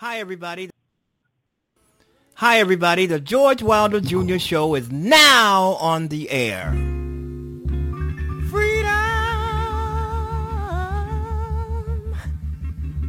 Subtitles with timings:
[0.00, 0.70] Hi, everybody.
[2.36, 3.04] Hi, everybody.
[3.04, 4.38] The George Wilder Jr.
[4.38, 6.70] Show is now on the air.
[8.48, 8.96] Freedom.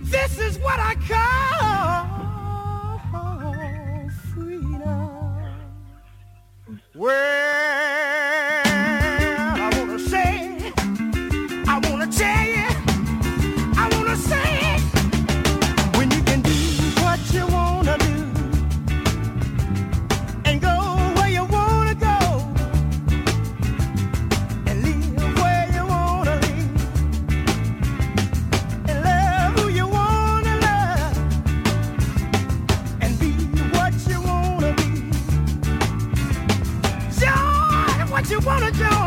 [0.01, 2.99] This is what I call
[4.34, 5.62] freedom.
[6.93, 8.00] Well,
[38.52, 39.01] Join what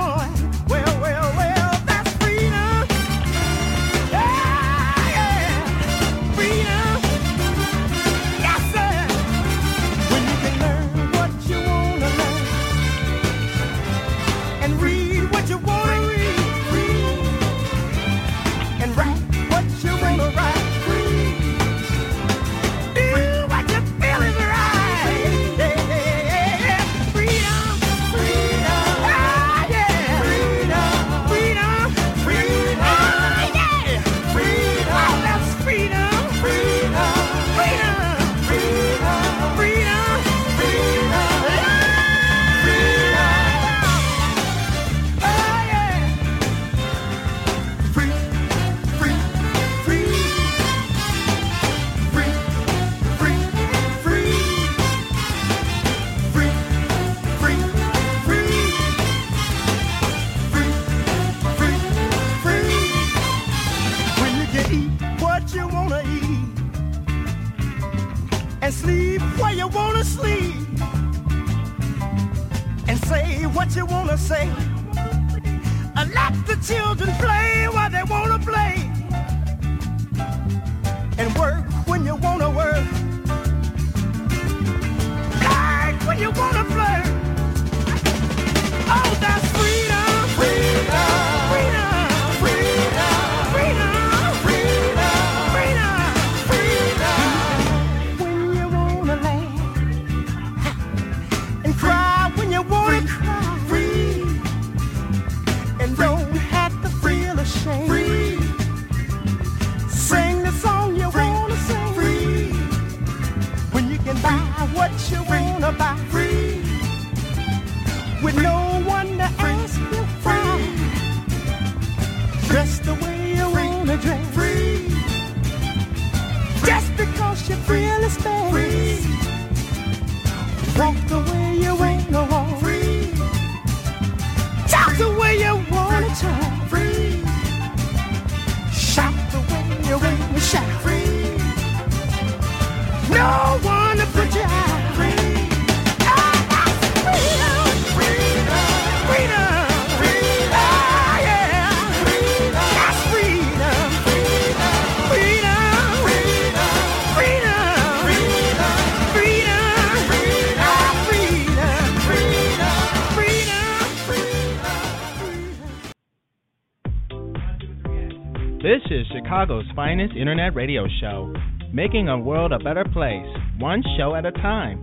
[169.95, 171.33] finest internet radio show,
[171.73, 173.29] making a world a better place,
[173.61, 174.83] one show at a time.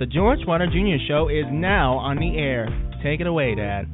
[0.00, 0.98] The George Wilder Jr.
[1.06, 2.66] Show is now on the air.
[3.04, 3.86] Take it away, Dad.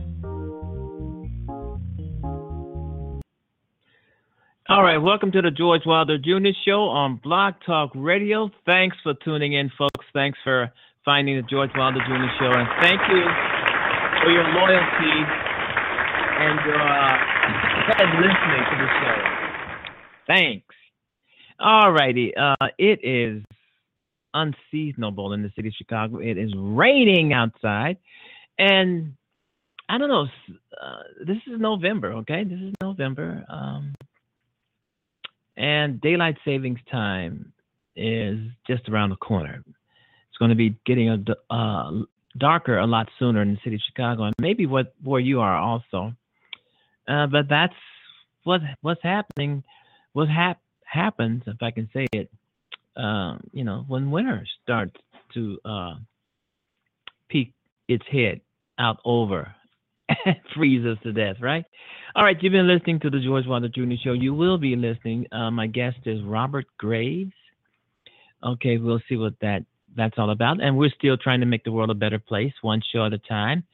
[4.70, 6.56] All right, welcome to the George Wilder Jr.
[6.64, 8.48] Show on Blog Talk Radio.
[8.64, 10.06] Thanks for tuning in, folks.
[10.14, 10.72] Thanks for
[11.04, 12.32] finding the George Wilder Jr.
[12.40, 13.20] Show, and thank you
[14.24, 15.12] for your loyalty
[16.40, 17.20] and your uh,
[18.16, 19.41] listening to the show.
[20.32, 20.74] Thanks.
[21.60, 23.42] All righty, uh, it is
[24.32, 26.18] unseasonable in the city of Chicago.
[26.18, 27.98] It is raining outside,
[28.58, 29.14] and
[29.90, 30.26] I don't know.
[30.80, 32.44] Uh, this is November, okay?
[32.44, 33.44] This is November.
[33.48, 33.94] Um,
[35.56, 37.52] and daylight savings time
[37.94, 39.62] is just around the corner.
[39.66, 41.90] It's going to be getting a uh,
[42.38, 45.56] darker a lot sooner in the city of Chicago, and maybe what where you are
[45.56, 46.14] also.
[47.06, 47.74] Uh, but that's
[48.44, 49.62] what what's happening.
[50.12, 52.30] What hap- happens, if I can say it,
[52.96, 54.94] uh, you know, when winter starts
[55.34, 55.94] to uh,
[57.28, 57.52] peek
[57.88, 58.40] its head
[58.78, 59.54] out over
[60.54, 61.64] freeze us to death, right?
[62.14, 63.94] All right, you've been listening to the George Wilder Jr.
[64.02, 64.12] Show.
[64.12, 65.26] You will be listening.
[65.32, 67.32] Uh, my guest is Robert Graves.
[68.44, 69.64] Okay, we'll see what that
[69.96, 70.62] that's all about.
[70.62, 73.18] And we're still trying to make the world a better place, one show at a
[73.18, 73.64] time.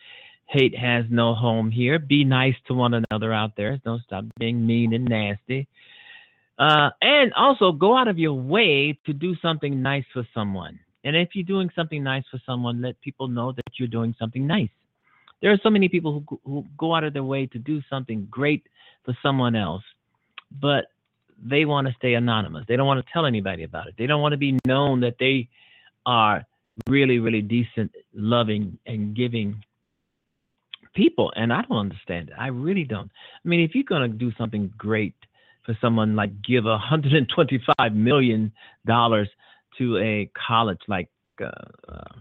[0.47, 1.99] Hate has no home here.
[1.99, 3.79] Be nice to one another out there.
[3.85, 5.69] Don't stop being mean and nasty.
[6.59, 10.79] Uh, and also go out of your way to do something nice for someone.
[11.05, 14.47] And if you're doing something nice for someone, let people know that you're doing something
[14.47, 14.71] nice.
[15.41, 18.27] There are so many people who, who go out of their way to do something
[18.29, 18.65] great
[19.05, 19.85] for someone else,
[20.61, 20.87] but
[21.41, 22.65] they want to stay anonymous.
[22.67, 23.95] They don't want to tell anybody about it.
[23.97, 25.49] They don't want to be known that they
[26.05, 26.45] are
[26.89, 29.63] really, really decent, loving, and giving
[30.95, 31.33] people.
[31.37, 32.35] And I don't understand it.
[32.37, 33.11] I really don't.
[33.45, 35.15] I mean, if you're going to do something great
[35.69, 38.51] for someone like give a $125 million
[38.87, 41.11] to a college like
[41.43, 41.51] uh,
[41.87, 42.19] uh,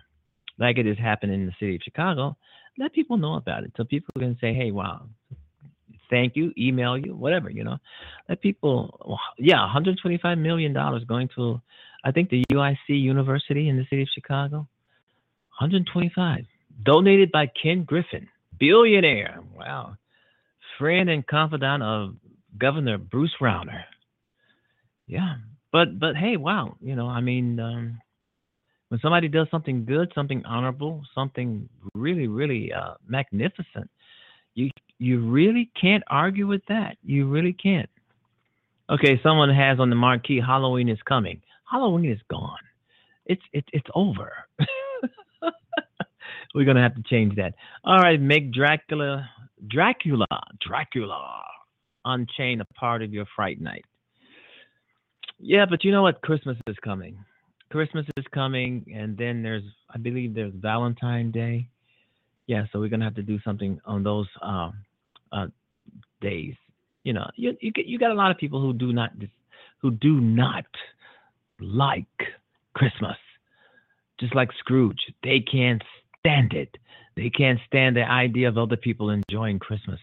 [0.59, 2.35] like it is happening in the city of Chicago,
[2.77, 5.07] let people know about it so people can say, hey, wow,
[6.09, 7.77] thank you, email you, whatever, you know.
[8.27, 10.73] Let people, yeah, $125 million
[11.07, 11.61] going to,
[12.03, 14.57] I think, the UIC University in the city of Chicago.
[15.59, 16.43] 125
[16.83, 18.27] donated by Ken Griffin,
[18.59, 19.39] billionaire.
[19.55, 19.95] Wow.
[20.77, 22.15] Friend and confidant of
[22.59, 23.83] Governor Bruce Rauner.
[25.07, 25.35] Yeah.
[25.71, 28.01] But, but hey, wow, you know, I mean, um,
[28.89, 33.89] when somebody does something good, something honorable, something really, really uh, magnificent,
[34.53, 36.97] you you really can't argue with that.
[37.03, 37.89] You really can't.
[38.89, 41.41] Okay, someone has on the marquee Halloween is coming.
[41.69, 42.57] Halloween is gone.
[43.25, 44.31] It's it's it's over.
[46.55, 47.53] We're gonna have to change that.
[47.83, 49.29] All right, make Dracula
[49.67, 50.25] Dracula
[50.59, 51.43] Dracula
[52.09, 53.83] Unchained a part of your fright night.
[55.39, 56.21] Yeah, but you know what?
[56.21, 57.17] Christmas is coming.
[57.69, 59.63] Christmas is coming, and then there's,
[59.93, 61.67] I believe, there's Valentine's Day.
[62.45, 64.73] Yeah, so we're gonna have to do something on those um,
[65.33, 65.47] uh,
[66.21, 66.55] days.
[67.03, 69.11] You know, you you you got a lot of people who do not
[69.81, 70.65] who do not
[71.59, 72.05] like
[72.73, 73.17] Christmas,
[74.19, 75.01] just like Scrooge.
[75.23, 75.83] They can't
[76.19, 76.77] stand it.
[77.17, 79.99] They can't stand the idea of other people enjoying Christmas.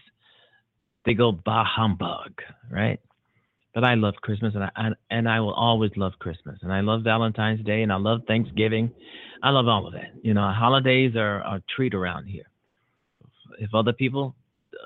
[1.05, 2.41] They go bah humbug,
[2.71, 2.99] right?
[3.73, 7.03] But I love Christmas, and I and I will always love Christmas, and I love
[7.03, 8.91] Valentine's Day, and I love Thanksgiving.
[9.43, 10.11] I love all of that.
[10.23, 12.45] You know, holidays are, are a treat around here.
[13.59, 14.33] If other people,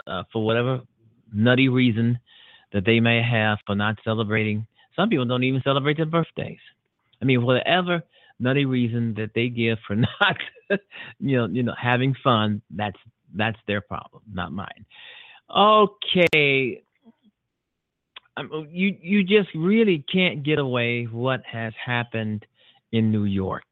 [0.07, 0.81] uh, for whatever
[1.33, 2.19] nutty reason
[2.73, 6.59] that they may have for not celebrating, some people don't even celebrate their birthdays.
[7.21, 8.01] I mean, whatever
[8.39, 10.37] nutty reason that they give for not,
[11.19, 12.97] you know, you know, having fun, that's
[13.35, 14.85] that's their problem, not mine.
[15.55, 16.83] Okay,
[18.37, 22.45] um, you you just really can't get away what has happened
[22.91, 23.63] in New York.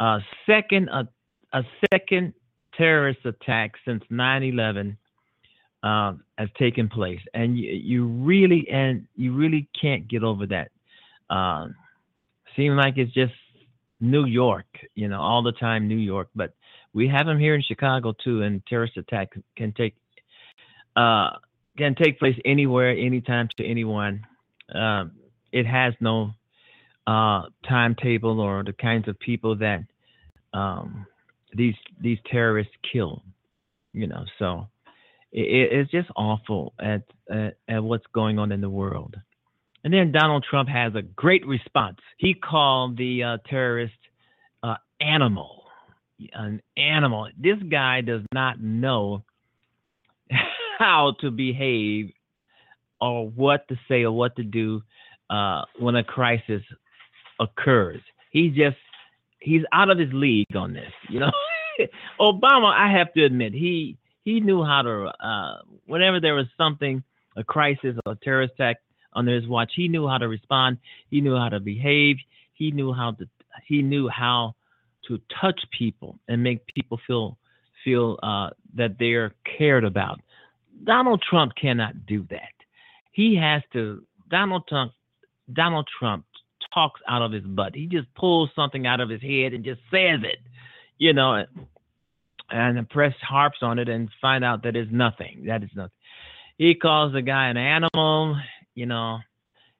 [0.00, 1.06] A second a,
[1.52, 1.62] a
[1.92, 2.32] second
[2.78, 4.96] terrorist attack since 9/11
[5.82, 10.70] uh, has taken place, and you, you really and you really can't get over that.
[11.28, 11.68] Uh,
[12.56, 13.34] seems like it's just
[14.00, 16.54] New York, you know, all the time New York, but
[16.94, 19.94] we have them here in Chicago too, and terrorist attack can take
[20.96, 21.30] uh,
[21.76, 24.26] can take place anywhere, anytime to anyone.
[24.74, 25.12] Um,
[25.52, 26.32] it has no
[27.06, 29.84] uh, timetable or the kinds of people that
[30.52, 31.06] um,
[31.52, 33.22] these these terrorists kill.
[33.92, 34.68] You know, so
[35.32, 39.16] it, it's just awful at, at at what's going on in the world.
[39.84, 41.98] And then Donald Trump has a great response.
[42.16, 43.92] He called the uh, terrorist
[44.62, 45.64] uh, animal,
[46.32, 47.28] an animal.
[47.38, 49.24] This guy does not know
[50.78, 52.12] how to behave
[53.00, 54.82] or what to say or what to do
[55.30, 56.62] uh, when a crisis
[57.40, 58.00] occurs.
[58.30, 58.76] He just
[59.40, 60.92] he's out of his league on this.
[61.08, 61.30] You know,
[62.20, 67.02] Obama, I have to admit, he he knew how to uh, whenever there was something,
[67.36, 68.76] a crisis or a terrorist attack
[69.14, 70.78] under his watch, he knew how to respond.
[71.10, 72.16] He knew how to behave.
[72.54, 73.28] He knew how to
[73.66, 74.54] he knew how
[75.08, 77.38] to touch people and make people feel
[77.84, 80.20] feel uh, that they're cared about.
[80.82, 82.52] Donald Trump cannot do that.
[83.12, 84.02] He has to.
[84.28, 84.92] Donald Trump.
[85.52, 86.24] Donald Trump
[86.72, 87.74] talks out of his butt.
[87.74, 90.38] He just pulls something out of his head and just says it,
[90.98, 91.44] you know,
[92.50, 95.44] and the press harps on it and find out that it's nothing.
[95.46, 95.92] That is nothing.
[96.58, 98.36] He calls the guy an animal,
[98.74, 99.18] you know.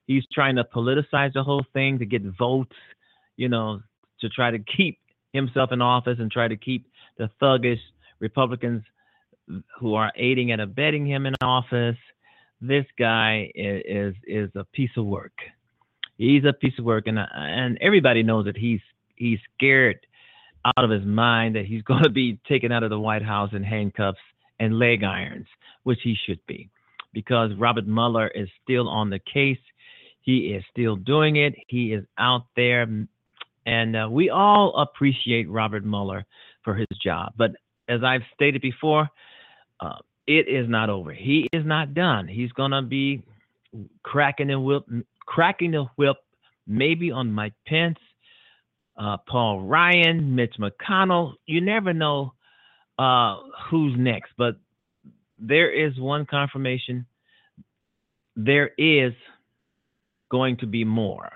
[0.07, 2.75] he's trying to politicize the whole thing to get votes,
[3.37, 3.81] you know,
[4.21, 4.99] to try to keep
[5.33, 6.87] himself in office and try to keep
[7.17, 7.79] the thuggish
[8.19, 8.83] Republicans
[9.79, 11.97] who are aiding and abetting him in office.
[12.61, 15.33] This guy is is, a piece of work.
[16.17, 18.79] He's a piece of work, and and everybody knows that he's
[19.15, 19.97] he's scared
[20.65, 23.51] out of his mind that he's going to be taken out of the White House
[23.53, 24.19] in handcuffs
[24.59, 25.47] and leg irons,
[25.83, 26.69] which he should be,
[27.13, 29.59] because Robert Mueller is still on the case.
[30.21, 31.53] He is still doing it.
[31.67, 32.87] He is out there,
[33.65, 36.25] and uh, we all appreciate Robert Mueller
[36.63, 37.33] for his job.
[37.37, 37.51] But
[37.87, 39.07] as I've stated before,
[39.79, 41.13] uh, it is not over.
[41.13, 42.27] He is not done.
[42.27, 43.23] He's gonna be
[44.03, 44.85] cracking the whip,
[45.25, 46.17] cracking the whip,
[46.67, 47.99] maybe on Mike Pence,
[48.97, 51.33] uh, Paul Ryan, Mitch McConnell.
[51.45, 52.33] You never know
[52.97, 53.37] uh,
[53.69, 54.55] who's next, but
[55.37, 57.05] there is one confirmation.
[58.35, 59.13] There is
[60.31, 61.31] going to be more.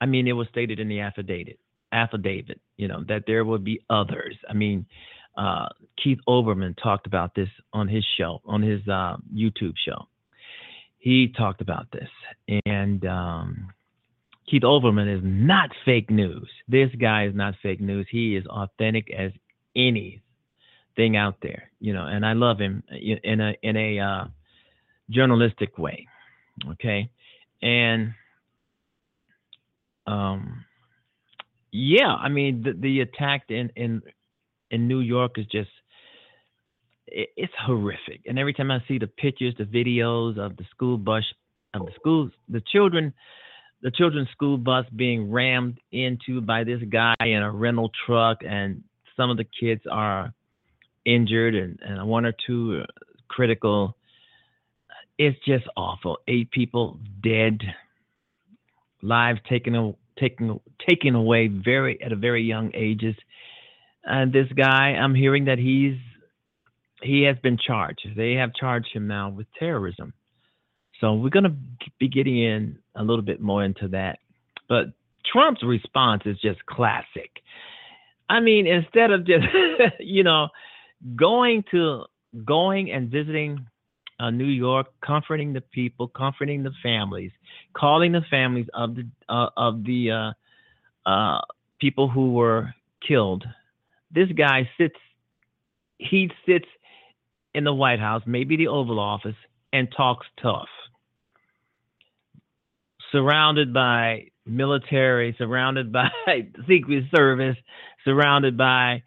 [0.00, 1.58] I mean, it was stated in the affidavit,
[1.92, 4.36] affidavit, you know, that there will be others.
[4.48, 4.86] I mean,
[5.36, 5.66] uh,
[6.02, 10.06] Keith Olbermann talked about this on his show, on his uh, YouTube show.
[10.98, 12.08] He talked about this,
[12.64, 13.72] and um,
[14.48, 16.48] Keith Olbermann is not fake news.
[16.68, 18.06] This guy is not fake news.
[18.10, 19.32] He is authentic as
[19.76, 22.06] anything out there, you know.
[22.06, 24.24] And I love him in a in a uh,
[25.10, 26.06] journalistic way.
[26.70, 27.10] Okay,
[27.60, 28.14] and
[30.06, 30.64] um,
[31.72, 34.02] yeah, I mean the, the attack in in
[34.74, 35.70] in New York is just
[37.06, 38.22] it, it's horrific.
[38.26, 41.24] And every time I see the pictures, the videos of the school bus
[41.74, 43.12] of the schools, the children,
[43.82, 48.82] the children's school bus being rammed into by this guy in a rental truck, and
[49.16, 50.32] some of the kids are
[51.04, 52.82] injured, and, and one or two
[53.28, 53.96] critical.
[55.18, 56.18] It's just awful.
[56.26, 57.60] Eight people dead,
[59.02, 63.14] lives taken taken taken away very at a very young ages.
[64.04, 65.96] And this guy, I'm hearing that he's
[67.02, 68.06] he has been charged.
[68.16, 70.14] They have charged him now with terrorism.
[71.00, 71.56] So we're going to
[71.98, 74.18] be getting in a little bit more into that.
[74.68, 74.86] But
[75.30, 77.30] Trump's response is just classic.
[78.30, 79.44] I mean, instead of just
[80.00, 80.48] you know
[81.16, 82.04] going to
[82.44, 83.66] going and visiting
[84.20, 87.32] uh, New York, comforting the people, comforting the families,
[87.76, 91.40] calling the families of the uh, of the uh, uh
[91.80, 92.72] people who were
[93.06, 93.44] killed
[94.14, 94.96] this guy sits,
[95.98, 96.66] he sits
[97.54, 99.36] in the White House, maybe the Oval Office,
[99.72, 100.68] and talks tough.
[103.10, 106.10] Surrounded by military, surrounded by
[106.68, 107.56] Secret Service,
[108.04, 109.02] surrounded by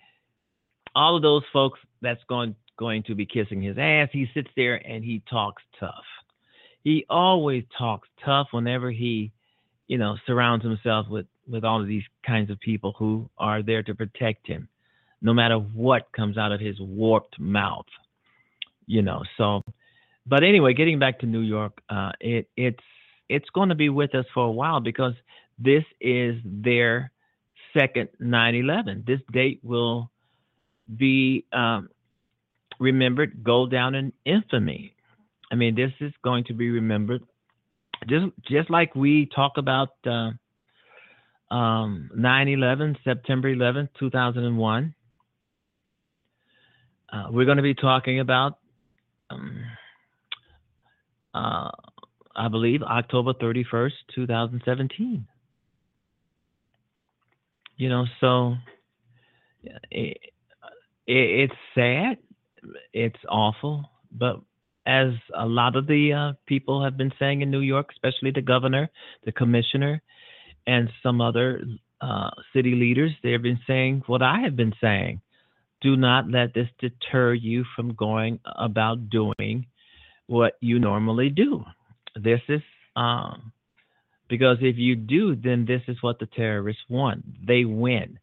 [0.95, 4.09] all of those folks that's going going to be kissing his ass.
[4.11, 6.05] He sits there and he talks tough.
[6.83, 9.31] He always talks tough whenever he,
[9.87, 13.83] you know, surrounds himself with with all of these kinds of people who are there
[13.83, 14.69] to protect him
[15.21, 17.85] no matter what comes out of his warped mouth.
[18.85, 19.63] You know, so
[20.27, 22.83] but anyway, getting back to New York, uh, it it's
[23.29, 25.13] it's going to be with us for a while because
[25.57, 27.11] this is their
[27.77, 29.05] second 9/11.
[29.05, 30.11] This date will
[30.97, 31.89] be um,
[32.79, 34.93] remembered, go down in infamy.
[35.51, 37.23] I mean, this is going to be remembered,
[38.07, 40.31] just just like we talk about uh,
[41.53, 44.93] um, 9/11, September 11, 2001.
[47.11, 48.57] Uh, we're going to be talking about,
[49.29, 49.63] um,
[51.33, 51.69] uh,
[52.35, 55.25] I believe, October 31st, 2017.
[57.77, 58.55] You know, so
[59.63, 60.17] it,
[61.05, 62.17] it, it's sad,
[62.91, 64.41] it's awful, but
[64.85, 68.41] as a lot of the uh, people have been saying in New York, especially the
[68.41, 68.89] governor,
[69.25, 70.01] the commissioner,
[70.65, 71.61] and some other
[72.01, 75.21] uh, city leaders, they've been saying what I have been saying
[75.81, 79.65] do not let this deter you from going about doing
[80.27, 81.63] what you normally do.
[82.15, 82.61] This is
[82.95, 83.51] um,
[84.29, 87.23] because if you do, then this is what the terrorists want.
[87.45, 88.19] They win.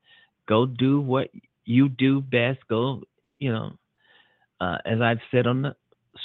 [0.49, 1.29] Go do what
[1.65, 2.59] you do best.
[2.69, 3.03] Go,
[3.39, 3.73] you know,
[4.61, 5.77] uh, as I've said on the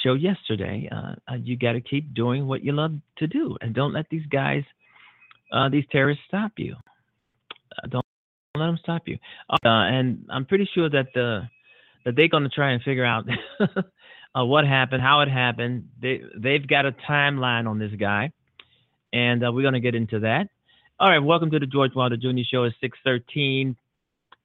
[0.03, 3.93] show yesterday, uh, you got to keep doing what you love to do, and don't
[3.93, 4.63] let these guys,
[5.53, 6.75] uh, these terrorists, stop you.
[7.83, 8.01] Uh,
[8.55, 9.17] let them stop you.
[9.49, 11.47] Uh, and I'm pretty sure that the
[12.05, 13.25] that they're going to try and figure out
[13.59, 15.89] uh, what happened, how it happened.
[16.01, 18.31] They they've got a timeline on this guy,
[19.13, 20.47] and uh, we're going to get into that.
[20.99, 22.41] All right, welcome to the George Wilder Jr.
[22.49, 23.75] Show at 6:13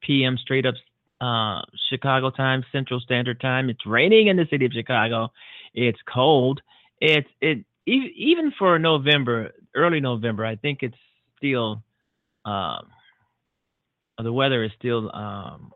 [0.02, 0.36] p.m.
[0.36, 0.74] straight up
[1.20, 3.70] uh, Chicago time, Central Standard Time.
[3.70, 5.32] It's raining in the city of Chicago.
[5.72, 6.60] It's cold.
[7.00, 10.96] It's it even for November, early November, I think it's
[11.38, 11.82] still
[12.44, 12.86] um,
[14.22, 15.72] the weather is still um,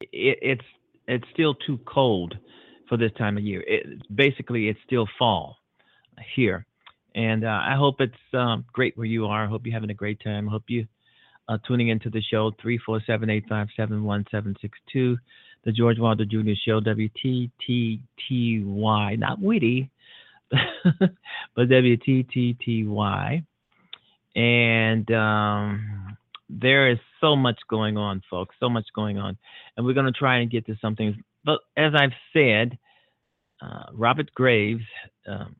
[0.00, 0.64] it, it's
[1.08, 2.36] it's still too cold
[2.88, 3.64] for this time of year.
[3.66, 5.56] It, basically, it's still fall
[6.34, 6.66] here,
[7.14, 9.44] and uh, I hope it's um, great where you are.
[9.44, 10.48] I hope you're having a great time.
[10.48, 10.86] I hope you
[11.48, 15.16] uh, tuning into the show three four seven eight five seven one seven six two,
[15.64, 16.52] the George Wilder Jr.
[16.64, 17.98] Show WTTTY,
[19.18, 19.90] not witty,
[20.50, 23.44] but WTTTY,
[24.36, 26.16] and um,
[26.48, 29.38] there is so much going on, folks, so much going on.
[29.76, 31.16] And we're going to try and get to some things.
[31.44, 32.78] But as I've said,
[33.62, 34.84] uh, Robert Graves
[35.26, 35.56] um,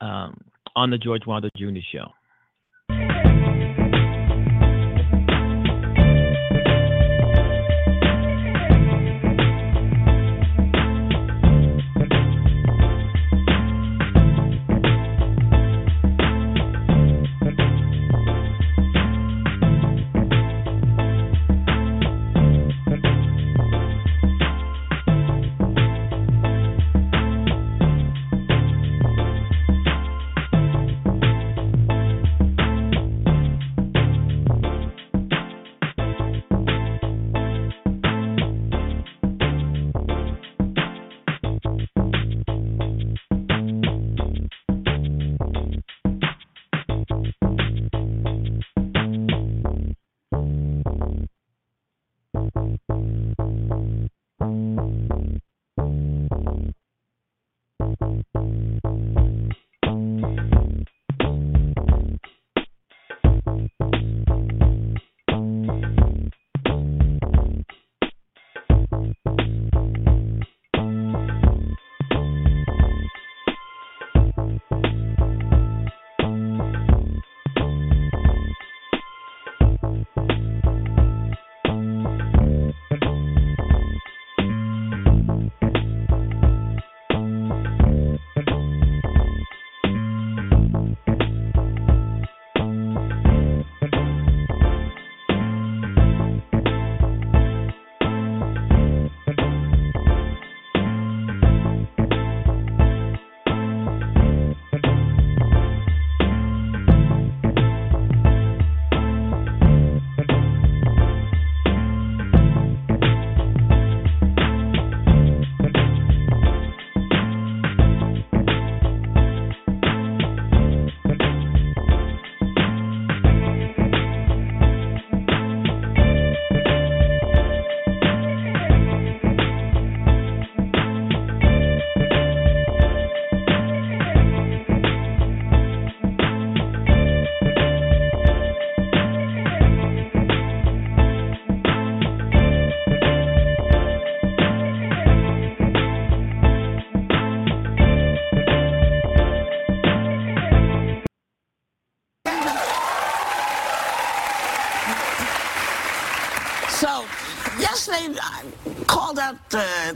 [0.00, 0.40] um,
[0.76, 1.80] on the George Wilder Jr.
[1.92, 2.06] Show.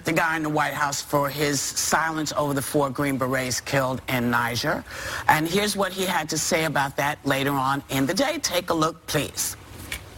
[0.05, 4.01] The guy in the White House for his silence over the four Green Berets killed
[4.09, 4.85] in Niger.
[5.29, 8.39] And here's what he had to say about that later on in the day.
[8.43, 9.57] Take a look, please.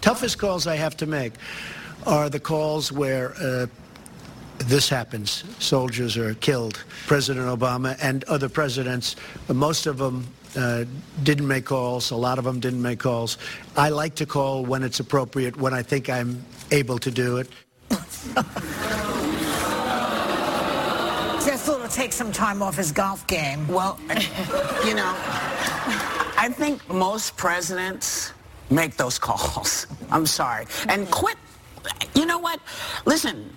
[0.00, 1.34] Toughest calls I have to make
[2.06, 3.66] are the calls where uh,
[4.58, 5.44] this happens.
[5.58, 6.82] Soldiers are killed.
[7.06, 9.16] President Obama and other presidents,
[9.48, 10.84] most of them uh,
[11.22, 12.10] didn't make calls.
[12.10, 13.38] A lot of them didn't make calls.
[13.76, 17.48] I like to call when it's appropriate, when I think I'm able to do it.
[21.90, 23.66] Just thought to take some time off his golf game.
[23.68, 23.98] Well,
[24.86, 25.14] you know,
[26.36, 28.32] I think most presidents
[28.70, 29.86] make those calls.
[30.10, 30.66] I'm sorry.
[30.88, 31.36] And quit.
[32.14, 32.60] You know what?
[33.06, 33.50] Listen,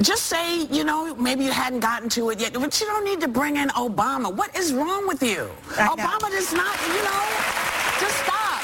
[0.00, 3.20] just say, you know, maybe you hadn't gotten to it yet, but you don't need
[3.20, 4.34] to bring in Obama.
[4.34, 5.48] What is wrong with you?
[5.74, 7.24] Obama does not, you know,
[8.00, 8.62] just stop.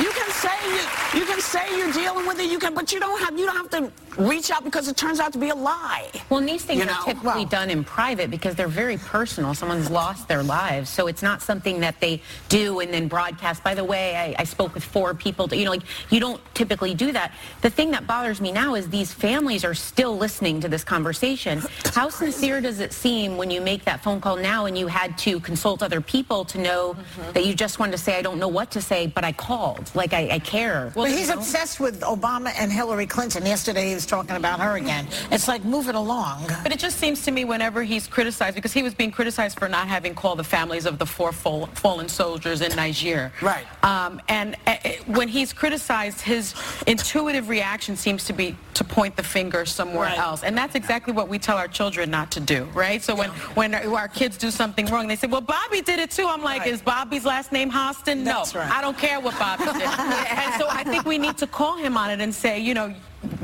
[0.00, 2.50] You can say you, you can say you're dealing with it.
[2.50, 5.20] You can, but you don't have you don't have to reach out because it turns
[5.20, 6.10] out to be a lie.
[6.28, 6.92] Well, these things you know?
[6.92, 9.54] are typically well, done in private because they're very personal.
[9.54, 13.62] Someone's lost their lives, so it's not something that they do and then broadcast.
[13.62, 15.48] By the way, I, I spoke with four people.
[15.48, 17.32] To, you know, like you don't typically do that.
[17.62, 21.62] The thing that bothers me now is these families are still listening to this conversation.
[21.94, 25.16] How sincere does it seem when you make that phone call now and you had
[25.18, 27.32] to consult other people to know mm-hmm.
[27.32, 29.90] that you just wanted to say, I don't know what to say, but I called.
[29.94, 30.92] Like I, I care.
[30.96, 31.40] Well, he's you know?
[31.40, 33.46] obsessed with Obama and Hillary Clinton.
[33.46, 35.06] Yesterday he was talking about her again.
[35.30, 36.46] It's like move it along.
[36.62, 39.68] But it just seems to me whenever he's criticized, because he was being criticized for
[39.68, 43.30] not having called the families of the four fall, fallen soldiers in Niger.
[43.42, 43.66] Right.
[43.84, 46.54] Um, and uh, uh, when he's criticized, his
[46.86, 50.18] intuitive reaction seems to be to point the finger somewhere Right.
[50.18, 50.42] else.
[50.44, 53.02] And that's exactly what we tell our children not to do, right?
[53.02, 56.26] So when, when our kids do something wrong, they say, well, Bobby did it too.
[56.26, 56.70] I'm like, Right.
[56.72, 58.24] is Bobby's last name Hostin?
[58.24, 58.70] That's no, right.
[58.72, 59.74] I don't care what Bobby did.
[59.82, 62.94] and so I think we need to call him on it and say, you know,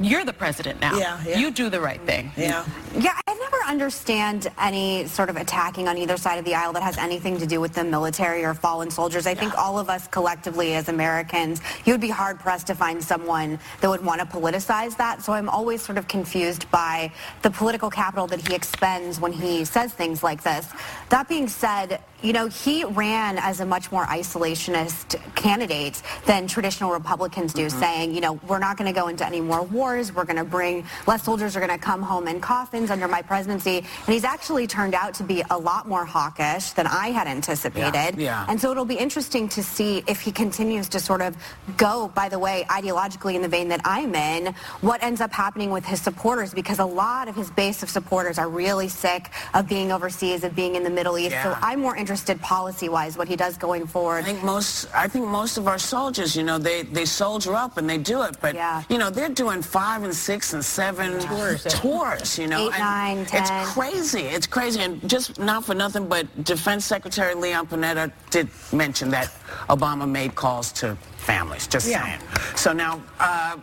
[0.00, 0.96] you're the president now.
[0.96, 1.38] Yeah, yeah.
[1.38, 2.32] You do the right thing.
[2.36, 2.64] Yeah.
[2.96, 6.82] Yeah, I never understand any sort of attacking on either side of the aisle that
[6.82, 9.26] has anything to do with the military or fallen soldiers.
[9.26, 13.02] I think all of us collectively as Americans, you would be hard pressed to find
[13.02, 15.22] someone that would want to politicize that.
[15.22, 19.64] So I'm always sort of confused by the political capital that he expends when he
[19.64, 20.72] says things like this.
[21.08, 26.90] That being said, you know, he ran as a much more isolationist candidate than traditional
[26.90, 27.78] Republicans do, mm-hmm.
[27.78, 30.10] saying, you know, we're not going to go into any more wars.
[30.10, 33.20] We're going to bring less soldiers are going to come home in coffins under my
[33.20, 33.78] presidency.
[33.78, 37.92] And he's actually turned out to be a lot more hawkish than I had anticipated.
[37.92, 38.12] yeah.
[38.16, 38.46] yeah.
[38.48, 41.36] And so it'll be interesting to see if he continues to sort of
[41.76, 45.70] go, by the way, ideologically in the vein that I'm in, what ends up happening
[45.70, 49.68] with his supporters because a lot of his base of supporters are really sick of
[49.68, 51.32] being overseas, of being in the Middle East.
[51.32, 51.42] Yeah.
[51.42, 54.18] So I'm more interested policy-wise what he does going forward?
[54.18, 57.76] I think most I think most of our soldiers, you know, they, they soldier up
[57.78, 58.82] and they do it, but Yeah.
[58.88, 62.60] you know, they're doing five and six and seven tours, tours you know.
[62.68, 63.42] Eight, and nine, ten.
[63.42, 64.20] It's crazy.
[64.22, 64.80] It's crazy.
[64.80, 69.28] And just not for nothing, but Defense Secretary Leon Panetta did mention that
[69.68, 71.66] Obama made calls to families.
[71.66, 72.02] Just Yeah.
[72.04, 72.20] saying.
[72.56, 73.56] So now uh,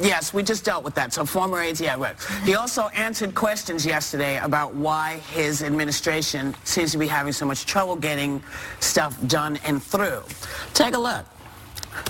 [0.00, 1.12] Yes, we just dealt with that.
[1.12, 2.16] So former aides, yeah, right.
[2.44, 7.66] He also answered questions yesterday about why his administration seems to be having so much
[7.66, 8.42] trouble getting
[8.80, 10.22] stuff done and through.
[10.74, 11.24] Take a look.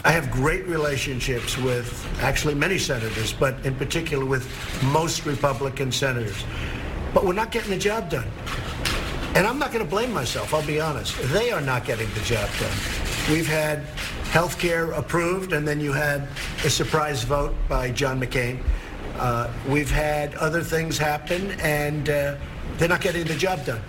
[0.04, 4.46] I have great relationships with actually many senators, but in particular with
[4.84, 6.44] most Republican senators.
[7.14, 8.28] But we're not getting the job done.
[9.34, 11.16] And I'm not going to blame myself, I'll be honest.
[11.32, 12.76] They are not getting the job done.
[13.30, 13.80] We've had
[14.30, 16.26] health care approved, and then you had
[16.64, 18.62] a surprise vote by John McCain.
[19.16, 22.36] Uh, we've had other things happen, and uh,
[22.78, 23.80] they're not getting the job done.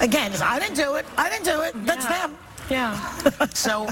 [0.00, 1.06] Again, I didn't do it.
[1.16, 1.86] I didn't do it.
[1.86, 2.36] That's them.
[2.70, 2.98] Yeah.
[3.54, 3.88] So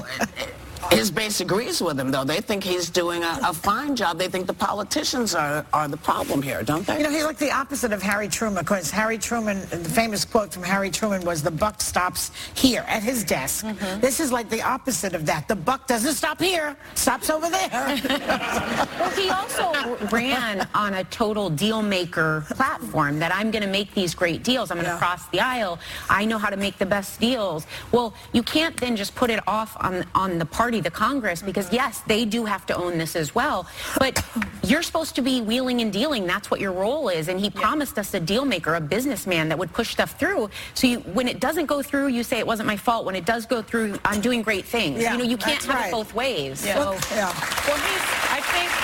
[0.89, 2.23] his base agrees with him, though.
[2.23, 4.17] They think he's doing a, a fine job.
[4.17, 6.97] They think the politicians are, are the problem here, don't they?
[6.97, 10.53] You know, he's like the opposite of Harry Truman, because Harry Truman, the famous quote
[10.53, 13.65] from Harry Truman was, the buck stops here at his desk.
[13.65, 14.01] Mm-hmm.
[14.01, 15.47] This is like the opposite of that.
[15.47, 17.99] The buck doesn't stop here, stops over there.
[19.01, 23.93] Well, he also ran on a total deal maker platform that I'm going to make
[23.93, 24.69] these great deals.
[24.69, 24.97] I'm going to Yeah.
[24.99, 25.79] cross the aisle.
[26.09, 27.65] I know how to make the best deals.
[27.91, 31.71] Well, you can't then just put it off on on the party, the Congress, because
[31.73, 33.67] yes, they do have to own this as well.
[33.99, 34.23] But
[34.63, 36.25] you're supposed to be wheeling and dealing.
[36.25, 37.27] That's what your role is.
[37.27, 40.49] And he promised us a deal maker, a businessman that would push stuff through.
[40.73, 43.05] So you, when it doesn't go through, you say it wasn't my fault.
[43.05, 45.01] When it does go through, I'm doing great things.
[45.01, 45.87] Yeah, you know, you can't have right.
[45.89, 46.65] it both ways.
[46.65, 46.75] Yeah.
[46.75, 47.15] So.
[47.15, 47.33] yeah.
[47.67, 48.80] Well, he's, I think,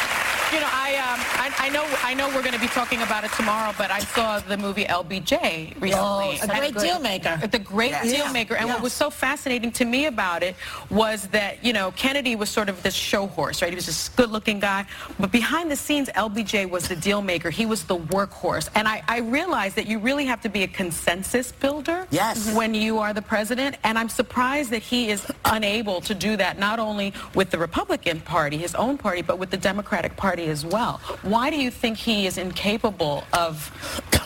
[0.54, 3.24] you know, I, um, I, I know, I know we're going to be talking about
[3.26, 5.90] it tomorrow, but I saw the movie LBJ recently.
[5.94, 7.36] Oh, a great deal maker.
[7.48, 8.04] The great Yeah.
[8.04, 8.56] deal maker.
[8.56, 8.74] And Yeah.
[8.76, 10.56] what was so fascinating to me about it
[10.90, 13.70] was that, you know, Kennedy was sort of this show horse, right?
[13.72, 14.86] He was this good-looking guy.
[15.20, 17.50] But behind the scenes, LBJ was the deal maker.
[17.50, 18.70] He was the workhorse.
[18.76, 22.54] And I, I realized that you really have to be a consensus builder Yes.
[22.54, 23.76] when you are the president.
[23.84, 28.22] And I'm surprised that he is unable to do that, not only with the Republican
[28.22, 31.00] Party, his own party, but with the Democratic Party as well.
[31.24, 33.72] Why do you think he is incapable of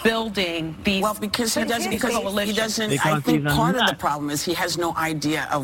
[0.04, 1.92] building these Well, because he doesn't.
[1.92, 3.06] Because he doesn't.
[3.06, 5.64] I think part of the problem is he has no idea of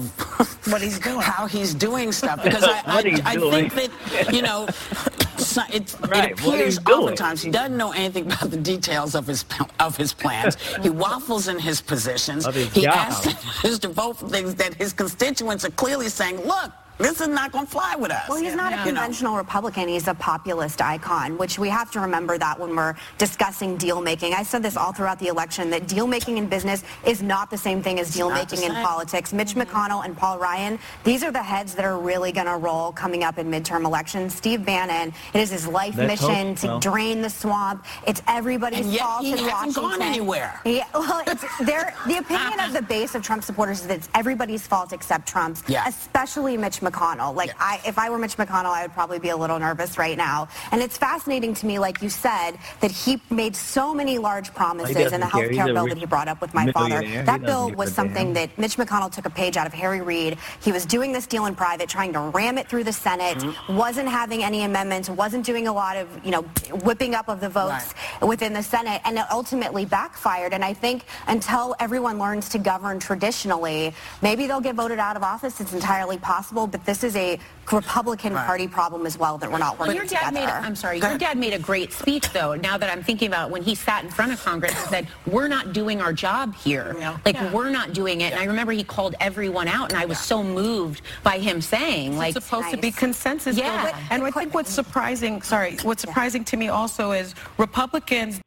[0.72, 1.22] What he's doing.
[1.22, 2.44] how he's doing stuff.
[2.48, 4.68] Because I, I, I think that you know,
[5.38, 9.44] so it, Right, it appears oftentimes he doesn't know anything about the details of his
[9.80, 10.56] of his plans.
[10.82, 12.46] he waffles in his positions.
[12.46, 12.96] His he job.
[12.96, 17.28] asks us to vote for things that his constituents are clearly saying, "Look, this is
[17.28, 18.84] not going to fly with us." Well, he's not a You know.
[19.02, 19.88] conventional Republican.
[19.88, 24.34] He's a populist icon, which we have to remember that when we're discussing deal making.
[24.34, 27.58] I said this all throughout the election that deal making in business is not the
[27.58, 29.34] same thing as deal making in politics.
[29.34, 32.92] Mitch McConnell and Paul Ryan, these are the heads that are really going to roll
[32.92, 34.34] coming up in midterm elections.
[34.36, 36.80] Steve Bannon, it is his life Let's mission hope to so.
[36.80, 37.86] drain the swamp.
[38.08, 40.60] It's everybody's And yet fault he in hasn't gone anywhere.
[40.66, 44.10] Yeah, well, it's, they're, the opinion of the base of Trump supporters is that it's
[44.16, 45.88] everybody's fault except Trump's, Yeah.
[45.88, 46.87] especially Mitch McConnell.
[47.36, 50.18] Like, I, if I were Mitch McConnell, I would probably be a little nervous right
[50.18, 50.48] now.
[50.72, 54.96] And it's fascinating to me, like you said, that he made so many large promises
[54.96, 55.42] in the care.
[55.44, 57.02] health care bill that he brought up with my father.
[57.24, 58.50] That bill was something damn.
[58.50, 60.38] that Mitch McConnell took a page out of Harry Reid.
[60.62, 63.76] He was doing this deal in private, trying to ram it through the Senate, Mm-hmm.
[63.78, 66.42] wasn't having any amendments, wasn't doing a lot of, you know,
[66.84, 70.54] whipping up of the votes within the Senate, and it ultimately backfired.
[70.54, 75.24] And I think until everyone learns to govern traditionally, maybe they'll get voted out of
[75.24, 75.60] office.
[75.60, 77.40] It's entirely possible, but this is a
[77.72, 80.46] Republican Party problem as well that we're not working your dad together.
[80.46, 80.50] made.
[80.68, 81.00] I'm sorry.
[81.00, 82.54] Your dad made a great speech, though.
[82.56, 85.08] Now that I'm thinking about it, when he sat in front of Congress and said,
[85.26, 86.96] "We're not doing our job here.
[87.26, 87.52] Like Yeah.
[87.52, 90.44] we're not doing it." And I remember he called everyone out, and I was so
[90.44, 93.84] moved by him saying, "Like it's supposed to be consensus Yeah.
[93.86, 94.00] building.
[94.12, 98.40] And I think what's surprising, sorry, what's surprising to me also is Republicans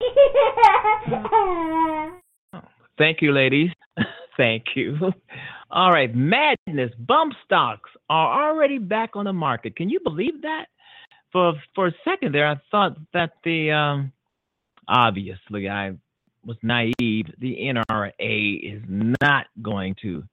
[2.98, 3.70] Thank you, ladies.
[4.36, 5.12] Thank you.
[5.72, 6.90] All right, madness.
[6.98, 9.76] Bump stocks are already back on the market.
[9.76, 10.66] Can you believe that?
[11.32, 14.12] For for a second there, I thought that the um,
[14.88, 15.92] obviously I
[16.44, 17.26] was naive.
[17.38, 20.24] The NRA is not going to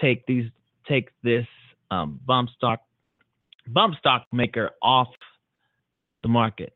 [0.00, 0.50] take these
[0.88, 1.46] take this
[1.90, 2.80] um, bump stock
[3.66, 5.08] bump stock maker off
[6.22, 6.72] the market.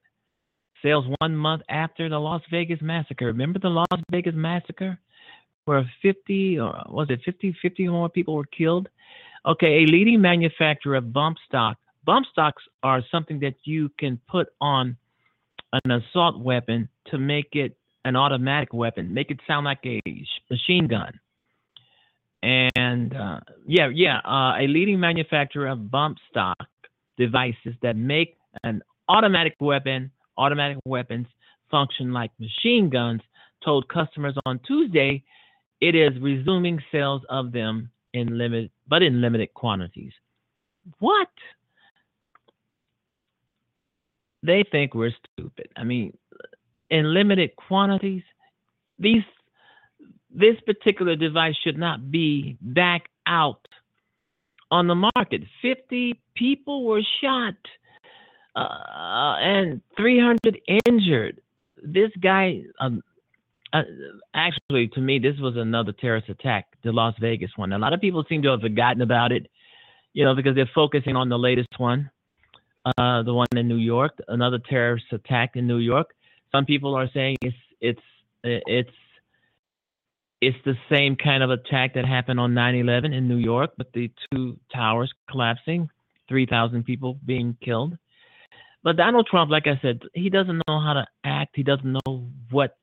[0.82, 3.26] Sales one month after the Las Vegas massacre.
[3.26, 4.98] Remember the Las Vegas massacre?
[5.64, 8.88] Where 50 or was it 50, 50 more people were killed?
[9.46, 11.78] Okay, a leading manufacturer of bump stock.
[12.04, 14.96] Bump stocks are something that you can put on
[15.84, 20.00] an assault weapon to make it an automatic weapon, make it sound like a
[20.50, 21.18] machine gun.
[22.42, 26.66] And uh, yeah, yeah, uh, a leading manufacturer of bump stock
[27.18, 31.26] devices that make an automatic weapon, automatic weapons
[31.70, 33.20] function like machine guns,
[33.64, 35.22] told customers on Tuesday
[35.80, 40.12] it is resuming sales of them in limit, but in limited quantities.
[40.98, 41.28] What?
[44.42, 45.68] They think we're stupid.
[45.76, 46.16] I mean,
[46.88, 48.22] in limited quantities,
[48.98, 49.22] these
[50.32, 53.66] this particular device should not be back out
[54.70, 55.42] on the market.
[55.60, 57.56] 50 people were shot
[58.54, 61.40] uh, and 300 injured.
[61.82, 63.02] This guy, um,
[63.72, 63.82] uh,
[64.34, 67.72] actually, to me, this was another terrorist attack, the Las Vegas one.
[67.72, 69.46] A lot of people seem to have forgotten about it,
[70.12, 72.10] you know, because they're focusing on the latest one,
[72.84, 76.08] uh, the one in New York, another terrorist attack in New York.
[76.52, 78.00] Some people are saying it's it's
[78.42, 78.90] it's
[80.40, 84.10] it's the same kind of attack that happened on 9/11 in New York, with the
[84.32, 85.88] two towers collapsing,
[86.28, 87.96] 3,000 people being killed.
[88.82, 91.54] But Donald Trump, like I said, he doesn't know how to act.
[91.54, 92.76] He doesn't know what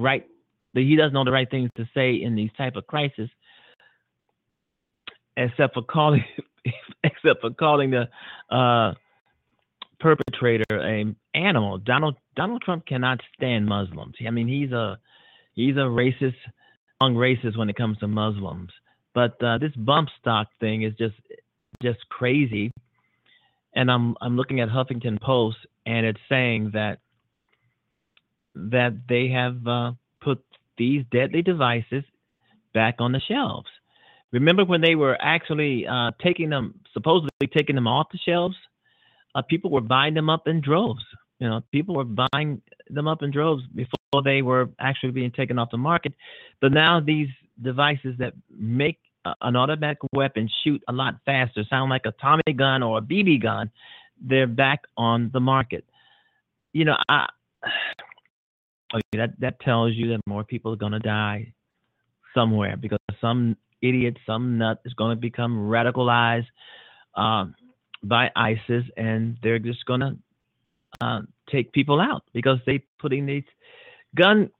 [0.00, 0.26] right.
[0.74, 3.30] That he doesn't know the right things to say in these type of crisis,
[5.36, 6.24] except for calling,
[7.04, 8.08] except for calling the
[8.54, 8.94] uh,
[10.00, 11.78] perpetrator a animal.
[11.78, 14.14] Donald Donald Trump cannot stand Muslims.
[14.26, 14.98] I mean, he's a
[15.54, 16.36] he's a racist
[17.00, 18.70] among races when it comes to Muslims.
[19.14, 21.16] But uh, this bump stock thing is just
[21.82, 22.70] just crazy.
[23.74, 26.98] And I'm I'm looking at Huffington Post, and it's saying that
[28.70, 30.42] that they have uh, put
[30.76, 32.04] these deadly devices
[32.74, 33.68] back on the shelves.
[34.32, 38.56] Remember when they were actually uh, taking them, supposedly taking them off the shelves?
[39.34, 41.04] Uh, people were buying them up in droves.
[41.38, 45.58] You know, people were buying them up in droves before they were actually being taken
[45.58, 46.12] off the market.
[46.60, 47.28] But now these
[47.62, 52.52] devices that make a- an automatic weapon shoot a lot faster, sound like a Tommy
[52.54, 53.70] gun or a BB gun,
[54.20, 55.84] they're back on the market.
[56.72, 57.28] You know, I,
[58.94, 61.52] okay, that that tells you that more people are going to die
[62.34, 66.46] somewhere because some idiot, some nut is going to become radicalized
[67.14, 67.54] um,
[68.02, 70.16] by ISIS, and they're just going to
[71.00, 71.20] uh,
[71.50, 73.44] take people out because they putting these
[74.14, 74.50] gun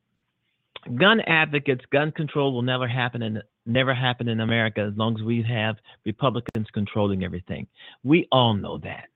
[0.96, 5.22] gun advocates, gun control will never happen in never happen in America as long as
[5.22, 7.66] we have Republicans controlling everything.
[8.02, 9.08] We all know that.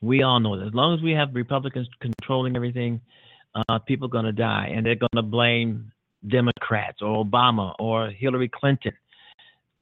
[0.00, 0.66] We all know that.
[0.66, 3.00] As long as we have Republicans controlling everything,
[3.54, 5.92] uh, people going to die, and they're going to blame
[6.28, 8.92] Democrats or Obama or Hillary Clinton.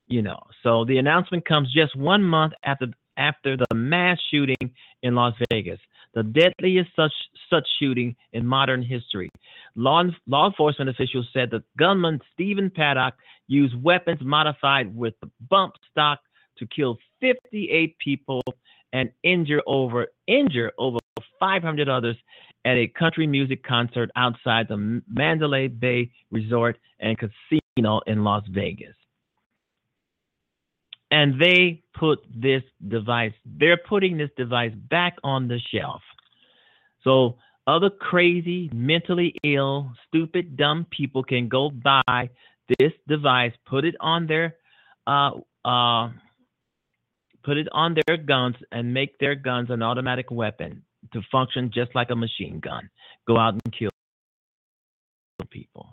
[0.09, 5.15] You know, so the announcement comes just one month after after the mass shooting in
[5.15, 5.79] Las Vegas,
[6.15, 7.13] the deadliest such
[7.49, 9.29] such shooting in modern history.
[9.77, 13.15] Law, law enforcement officials said that gunman Stephen Paddock
[13.47, 15.15] used weapons modified with
[15.49, 16.21] bump stock
[16.59, 18.43] to kill 58 people
[18.93, 20.99] and injure over injure over
[21.39, 22.17] 500 others
[22.65, 28.95] at a country music concert outside the Mandalay Bay Resort and Casino in Las Vegas.
[31.11, 36.03] and they put this device, they're putting this device back on the shelf.
[37.03, 42.31] So other crazy, mentally ill, stupid, dumb people can go buy
[42.79, 44.57] this device, put it on their
[45.07, 45.33] uh,
[45.65, 46.11] uh,
[47.43, 51.95] put it on their guns and make their guns an automatic weapon to function just
[51.95, 52.89] like a machine gun.
[53.27, 53.91] Go out and kill
[55.51, 55.89] people.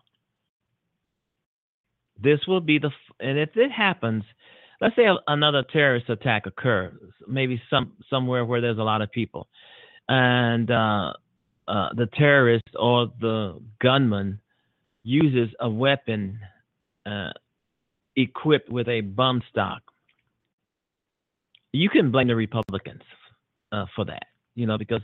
[2.22, 4.24] This will be the and if it happens,
[4.82, 6.94] let's say another terrorist attack occurs,
[7.28, 9.48] maybe some somewhere where there's a lot of people,
[10.10, 11.14] and uh,
[11.68, 14.40] uh, the terrorist or the gunman
[15.04, 16.40] uses a weapon
[17.06, 17.32] uh,
[18.16, 19.82] equipped with a bump stock.
[21.72, 23.04] You can blame the Republicans
[23.72, 24.26] uh, for that,
[24.58, 25.04] you know, because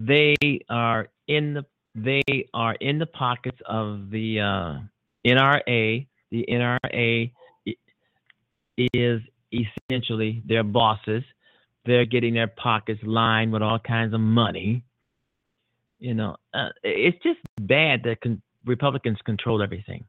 [0.00, 0.34] they
[0.68, 4.78] are in the they are in the pockets of the uh,
[5.26, 6.06] NRA.
[6.30, 7.32] The NRA
[8.94, 9.20] is
[9.52, 11.22] essentially their bosses.
[11.84, 14.84] They're getting their pockets lined with all kinds of money.
[15.98, 20.04] You know, uh, it's just bad that con- Republicans control everything.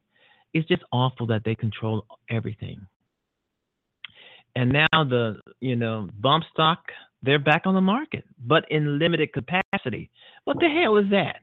[0.54, 2.86] It's just awful that they control everything.
[4.56, 6.84] And now the you know bump stock
[7.22, 10.10] they're back on the market, but in limited capacity.
[10.46, 11.38] What the hell is that?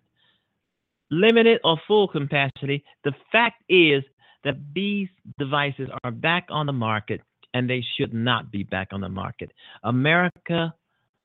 [1.11, 2.85] Limited or full capacity.
[3.05, 4.03] The fact is
[4.45, 5.09] that these
[5.39, 7.21] devices are back on the market
[7.53, 9.53] and they should not be back on the market.
[9.83, 10.75] America,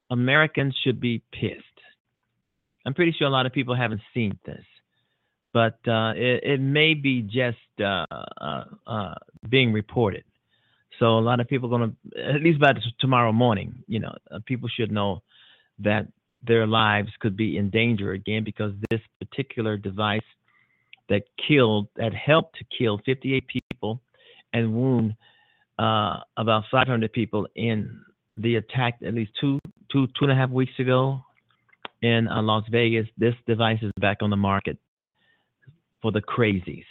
[0.10, 1.62] Americans should be pissed.
[2.86, 4.66] I'm pretty sure a lot of people haven't seen this,
[5.54, 8.06] but uh, it, it, may be just uh,
[8.40, 9.14] uh, uh
[9.48, 10.24] being reported.
[11.02, 14.14] So a lot of people are going to, at least by tomorrow morning, you know,
[14.30, 15.24] uh, people should know
[15.80, 16.06] that
[16.46, 20.22] their lives could be in danger again because this particular device
[21.10, 24.00] that killed, that helped to kill 58 people
[24.54, 25.16] and wound
[25.80, 28.00] uh, about 500 people in
[28.38, 29.60] the attack at least two,
[29.92, 31.20] two, two and a half weeks ago
[32.04, 33.08] in uh, Las Vegas.
[33.18, 34.78] This device is back on the market
[36.04, 36.86] for the crazies.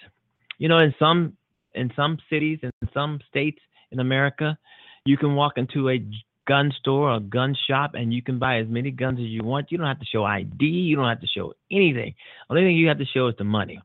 [0.58, 1.36] You know, in some
[1.74, 3.60] in some cities, in some states,
[3.92, 4.58] in America,
[5.04, 6.04] you can walk into a
[6.46, 9.42] gun store or a gun shop and you can buy as many guns as you
[9.44, 9.70] want.
[9.70, 10.64] You don't have to show ID.
[10.64, 12.14] You don't have to show anything.
[12.48, 13.80] Only thing you have to show is the money.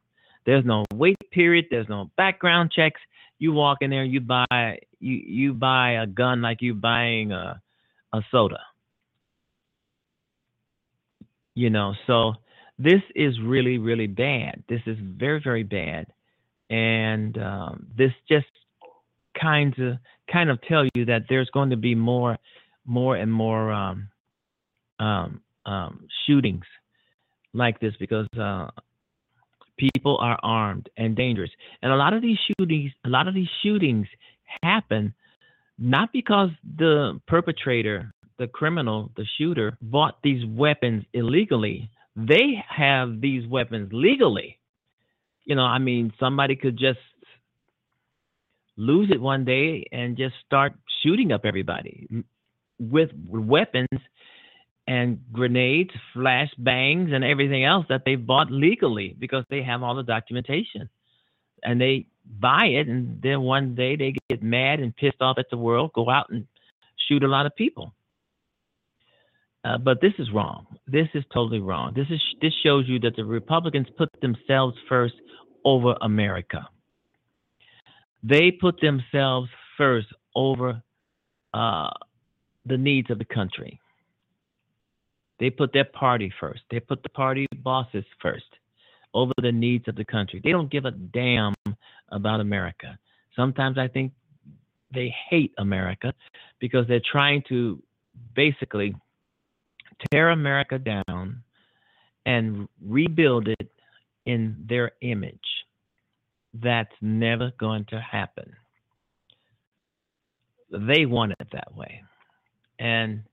[0.46, 1.66] There's no wait period.
[1.70, 3.02] There's no background checks.
[3.38, 7.62] You walk in there, you buy you you buy a gun like you buying a
[8.14, 8.62] a soda.
[11.54, 12.34] You know, so
[12.80, 14.64] this is really really bad.
[14.70, 16.08] This is very very bad,
[16.70, 18.48] and um, this just
[19.40, 19.98] kind of
[20.32, 22.38] kind of tell you that there's going to be more
[22.86, 24.10] more and more um,
[25.00, 26.66] um, um, shootings
[27.54, 28.68] like this because uh,
[29.78, 33.50] people are armed and dangerous, and a lot of these shootings a lot of these
[33.64, 34.08] shootings
[34.62, 35.14] happen
[35.78, 41.90] not because the perpetrator the criminal the shooter bought these weapons illegally.
[42.16, 44.60] They have these weapons legally.
[45.46, 47.00] You know i mean somebody could just
[48.78, 52.08] lose it one day and just start shooting up everybody
[52.80, 54.00] with weapons
[54.88, 59.96] and grenades, flash bangs, and everything else that they bought legally because they have all
[59.96, 60.90] the documentation.
[61.64, 62.06] And they
[62.40, 65.92] buy it, and then one day they get mad and pissed off at the world,
[65.94, 66.46] go out and
[67.08, 67.94] shoot a lot of people.
[69.64, 70.68] Uh, but this is wrong.
[70.86, 71.94] This is totally wrong.
[71.96, 75.16] This is this shows you that the Republicans put themselves first
[75.64, 76.68] over America.
[78.28, 80.82] They put themselves first over
[81.54, 81.90] uh,
[82.66, 83.80] the needs of the country.
[85.40, 86.62] They put their party first.
[86.72, 88.46] They put the party bosses first
[89.14, 90.42] over the needs of the country.
[90.44, 91.54] They don't give a damn
[92.10, 92.98] about America.
[93.36, 94.14] Sometimes I think
[94.94, 96.14] they hate America
[96.60, 97.82] because they're trying to
[98.34, 98.96] basically
[100.12, 101.44] tear America down
[102.26, 103.70] and rebuild it
[104.26, 105.65] in their image.
[106.64, 108.54] That's never going to happen.
[110.72, 112.04] They want it that way.
[112.80, 113.24] And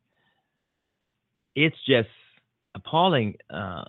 [1.55, 2.09] it's just
[2.75, 3.85] appalling uh,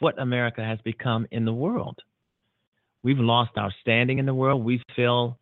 [0.00, 1.98] what America has become in the world.
[3.02, 4.64] We've lost our standing in the world.
[4.64, 5.38] We feel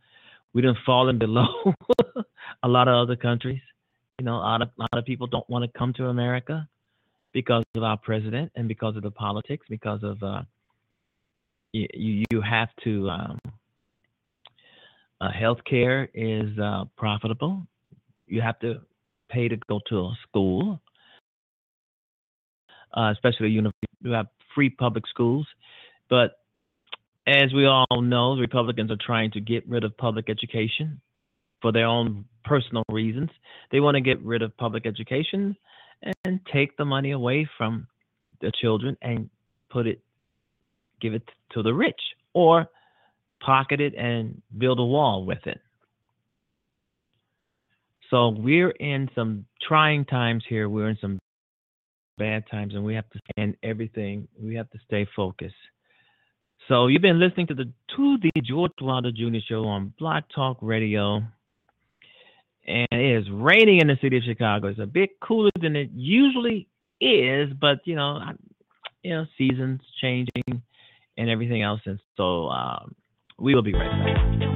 [0.52, 1.74] we didn't fallen below
[2.62, 3.60] a lot of other countries.
[4.18, 6.66] You know, a lot of, a lot of people don't want to come to America
[7.32, 10.42] because of our president and because of the politics, because of uh,
[11.72, 13.38] you you have to um,
[15.20, 17.66] uh, healthcare is uh, profitable.
[18.26, 18.80] You have to
[19.30, 20.80] pay to go to a school,
[22.96, 25.46] uh, especially you know you have free public schools.
[26.08, 26.38] But
[27.26, 31.00] as we all know, Republicans are trying to get rid of public education.
[31.60, 33.30] for their own personal reasons.
[33.70, 35.56] They want to get rid of public education
[36.24, 37.86] and take the money away from
[38.40, 39.28] the children and
[39.70, 40.00] put it,
[41.00, 42.00] give it to the rich,
[42.34, 42.68] or
[43.40, 45.60] pocket it and build a wall with it.
[48.10, 50.68] So we're in some trying times here.
[50.68, 51.18] We're in some
[52.18, 54.26] bad times, and we have to stand everything.
[54.40, 55.54] We have to stay focused.
[56.68, 59.38] So you've been listening to the to the George Wilder Jr.
[59.48, 61.22] Show on Blog Talk Radio,
[62.66, 64.68] and it is raining in the city of Chicago.
[64.68, 66.68] It's a bit cooler than it usually
[67.00, 68.20] is, but you know,
[69.02, 70.62] you know, seasons changing
[71.20, 72.94] and everything else, and so um,
[73.38, 74.49] we will be right back.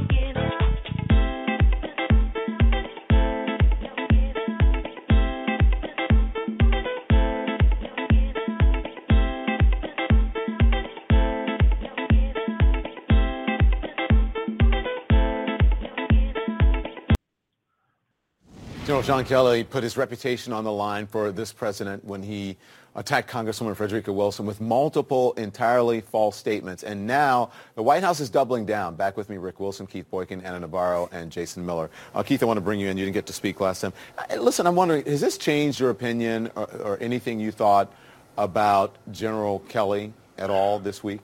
[18.95, 22.57] General John Kelly put his reputation on the line for this president when he
[22.95, 26.84] attacked Congresswoman Frederica Wilson with multiple entirely false statements.
[26.84, 28.95] And now the White House is doubling down.
[28.95, 31.90] Back with me, Rick Wilson, Keith Boykin, Ana Navarro, and Jason Miller.
[32.14, 32.97] Uh, Keith, I want to bring you in.
[32.97, 33.92] You didn't get to speak last time.
[34.16, 37.92] Uh, listen, I'm wondering, has this changed your opinion or, or anything you thought
[38.38, 41.22] about General Kelly at all this week?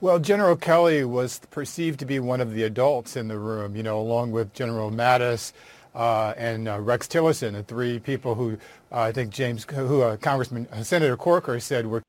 [0.00, 3.82] Well, General Kelly was perceived to be one of the adults in the room, you
[3.82, 5.52] know, along with General Mattis
[5.94, 8.58] uh, and uh, Rex Tillerson, the three people who
[8.92, 12.02] uh, I think James, who uh, Congressman uh, Senator Corker said were.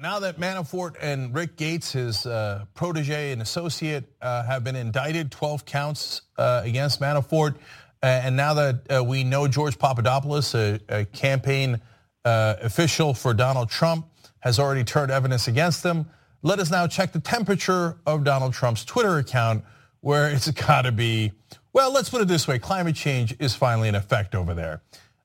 [0.00, 5.66] Now that Manafort and Rick Gates, his uh, protege and associate, have been indicted, 12
[5.66, 7.56] counts against Manafort,
[8.02, 11.82] and now that we know George Papadopoulos, a, a campaign
[12.24, 14.06] official for Donald Trump,
[14.38, 16.06] has already turned evidence against them,
[16.42, 19.64] let us now check the temperature of Donald Trump's Twitter account,
[20.00, 21.32] where it's got to be
[21.72, 24.82] well, let's put it this way climate change is finally in effect over there.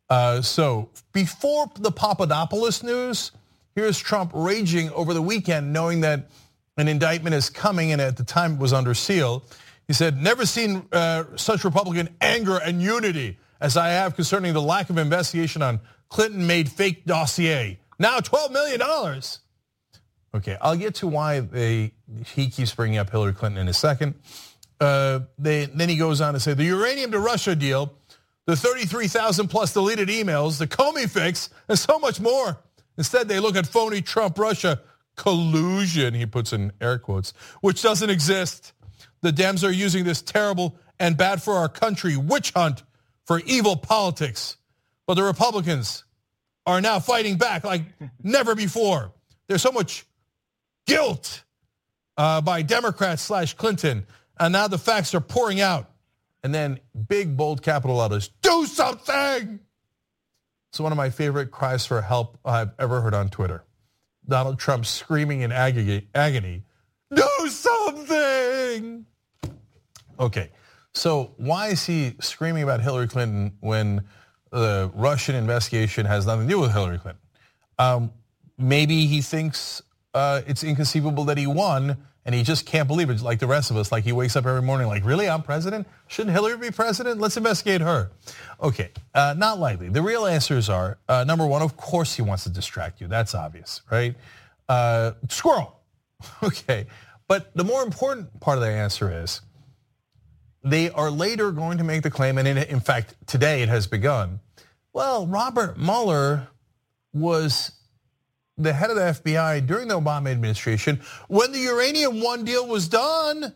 [0.10, 3.32] Uh, so before the Papadopoulos news,
[3.76, 6.30] here's Trump raging over the weekend, knowing that
[6.78, 9.44] an indictment is coming, and at the time it was under seal.
[9.88, 14.62] He said, Never seen uh, such Republican anger and unity as I have concerning the
[14.62, 15.80] lack of investigation on
[16.10, 17.80] Clinton made fake dossier.
[17.98, 18.82] Now $12 million.
[20.36, 21.94] Okay, I'll get to why they,
[22.34, 24.16] he keeps bringing up Hillary Clinton in a second.
[24.80, 27.94] Uh, they, then he goes on to say the uranium to Russia deal,
[28.46, 32.58] the 33,000 plus deleted emails, the Comey fix, and so much more.
[32.98, 34.82] Instead, they look at phony Trump Russia
[35.16, 38.74] collusion, he puts in air quotes, which doesn't exist.
[39.22, 42.84] The Dems are using this terrible and bad for our country witch hunt
[43.26, 44.58] for evil politics.
[45.08, 46.04] But the Republicans
[46.66, 47.84] are now fighting back like
[48.24, 49.12] never before.
[49.48, 50.06] There's so much
[50.88, 51.44] guilt
[52.18, 54.06] uh, by Democrats slash Clinton
[54.40, 55.90] and now the facts are pouring out.
[56.44, 59.60] And then big, bold capital letters, do something.
[60.70, 63.64] It's one of my favorite cries for help I've ever heard on Twitter.
[64.28, 66.64] Donald Trump screaming in agony,
[67.14, 69.06] do something.
[70.20, 70.50] Okay,
[70.94, 74.06] so why is he screaming about Hillary Clinton when
[74.52, 77.22] the Russian investigation has nothing to do with Hillary Clinton?
[77.78, 78.14] Um,
[78.58, 79.82] maybe he thinks
[80.14, 83.70] uh, it's inconceivable that he won and he just can't believe it like the rest
[83.70, 83.92] of us.
[83.92, 85.88] Like he wakes up every morning like, really, I'm president?
[86.08, 87.20] Shouldn't Hillary be president?
[87.20, 88.10] Let's investigate her.
[88.62, 89.90] Okay, uh, not likely.
[89.90, 93.08] The real answers are, uh, number one, of course he wants to distract you.
[93.08, 94.16] That's obvious, right?
[94.68, 95.80] Uh, squirrel.
[96.44, 96.88] okay,
[97.28, 99.42] but the more important part of the answer is,
[100.64, 103.86] they are later going to make the claim, and in, in fact, today it has
[103.86, 104.40] begun.
[104.94, 106.48] Well, Robert Mueller
[107.14, 107.72] was
[108.58, 112.88] the head of the FBI during the Obama administration when the uranium one deal was
[112.88, 113.54] done.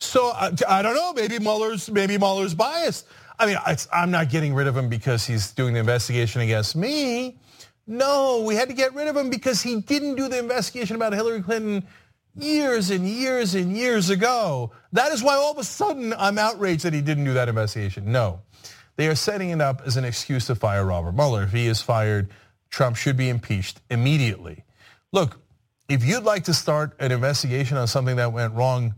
[0.00, 0.50] So I,
[0.82, 1.12] don't know.
[1.12, 3.06] Maybe Mueller's maybe Mueller's biased.
[3.38, 3.56] I mean,
[3.92, 7.38] I'm not getting rid of him because he's doing the investigation against me.
[7.86, 11.12] No, we had to get rid of him because he didn't do the investigation about
[11.12, 11.84] Hillary Clinton
[12.36, 14.72] years and years and years ago.
[14.92, 18.10] That is why all of a sudden I'm outraged that he didn't do that investigation.
[18.10, 18.40] No,
[18.96, 21.42] they are setting it up as an excuse to fire Robert Mueller.
[21.44, 22.30] If he is fired,
[22.74, 24.64] Trump should be impeached immediately.
[25.12, 25.38] Look,
[25.88, 28.96] if you'd like to start an investigation on something that went wrong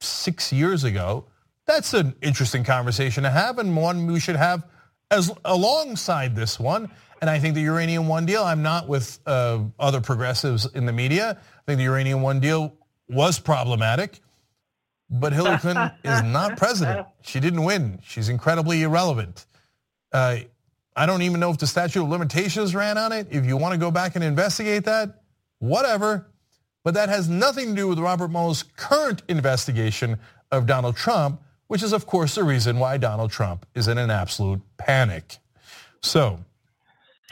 [0.00, 1.26] six years ago,
[1.64, 4.66] that's an interesting conversation to have and one we should have
[5.12, 6.90] as alongside this one.
[7.20, 10.92] And I think the Uranium One deal, I'm not with uh, other progressives in the
[10.92, 11.38] media.
[11.40, 12.74] I think the Uranium One deal
[13.08, 14.18] was problematic,
[15.08, 17.06] but Hillary Clinton is not president.
[17.22, 18.00] She didn't win.
[18.02, 19.46] She's incredibly irrelevant.
[20.12, 20.38] Uh,
[20.98, 23.28] I don't even know if the statute of limitations ran on it.
[23.30, 25.22] If you want to go back and investigate that,
[25.60, 26.26] whatever.
[26.82, 30.18] But that has nothing to do with Robert Mueller's current investigation
[30.50, 34.10] of Donald Trump, which is, of course, the reason why Donald Trump is in an
[34.10, 35.36] absolute panic.
[36.02, 36.40] So,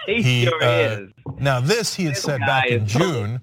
[0.06, 1.10] He, sure uh, is.
[1.40, 3.40] Now, this he had This said back in June.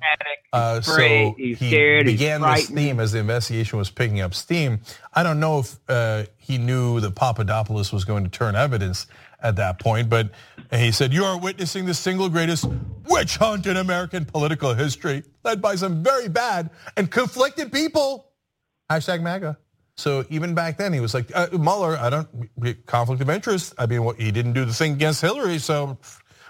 [0.53, 4.79] Uh, so he's he scared, began this theme as the investigation was picking up steam.
[5.13, 9.07] I don't know if uh, he knew that Papadopoulos was going to turn evidence
[9.43, 10.31] at that point, but
[10.71, 12.65] he said, "You are witnessing the single greatest
[13.07, 18.31] witch hunt in American political history, led by some very bad and conflicted people."
[18.89, 19.57] Hashtag MAGA.
[19.95, 22.27] So even back then, he was like, uh, Mueller, I don't
[22.85, 23.73] conflict of interest.
[23.77, 25.99] I mean, he didn't do the thing against Hillary, so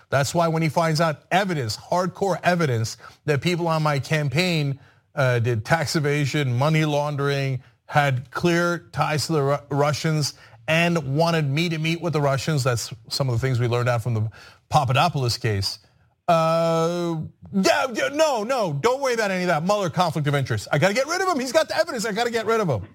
[0.09, 4.79] that's why when he finds out evidence, hardcore evidence that people on my campaign
[5.15, 10.35] uh, did tax evasion, money laundering, had clear ties to the Ru- Russians,
[10.67, 12.63] and wanted me to meet with the Russians.
[12.63, 14.29] That's some of the things we learned out from the
[14.69, 15.79] Papadopoulos case.
[16.27, 17.17] Uh,
[17.51, 19.63] yeah, yeah, no, no, don't worry about any of that.
[19.63, 20.67] Mueller conflict of interest.
[20.71, 21.39] I got to get rid of him.
[21.39, 22.05] He's got the evidence.
[22.05, 22.87] I got to get rid of him.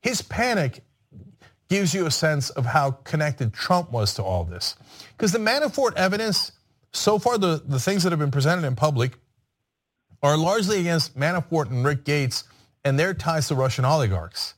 [0.00, 0.82] His panic
[1.68, 4.76] gives you a sense of how connected Trump was to all this.
[5.16, 6.52] Because the Manafort evidence,
[6.92, 9.18] so far the, the things that have been presented in public
[10.22, 12.44] are largely against Manafort and Rick Gates
[12.84, 14.54] and their ties to Russian oligarchs.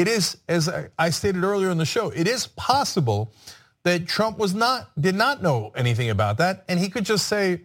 [0.00, 0.66] It is, as
[0.98, 3.34] I- stated earlier in the show, it is possible
[3.82, 7.60] that Trump was not, did not know anything about that, and he could just say,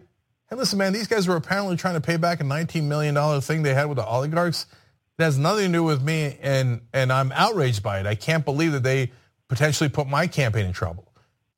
[0.50, 3.62] hey, listen, man, these guys were apparently trying to pay back a $19 million thing
[3.62, 4.66] they had with the oligarchs.
[5.18, 8.06] It has nothing to do with me, and, and I'm outraged by it.
[8.06, 9.12] I can't believe that they
[9.48, 11.10] potentially put my campaign in trouble.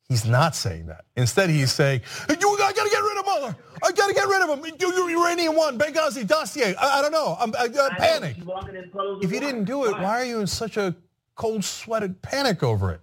[0.07, 1.03] He's not saying that.
[1.17, 3.55] Instead, he's saying, you, gotta get rid of Mueller.
[3.83, 4.75] I gotta get rid of him.
[4.77, 6.75] Do your Uranium One, Benghazi, dossier.
[6.75, 7.37] I, I don't know.
[7.39, 8.37] I'm I, uh, I panic.
[9.21, 10.95] If you didn't do it, why are you in such a
[11.35, 13.01] cold sweated panic over it?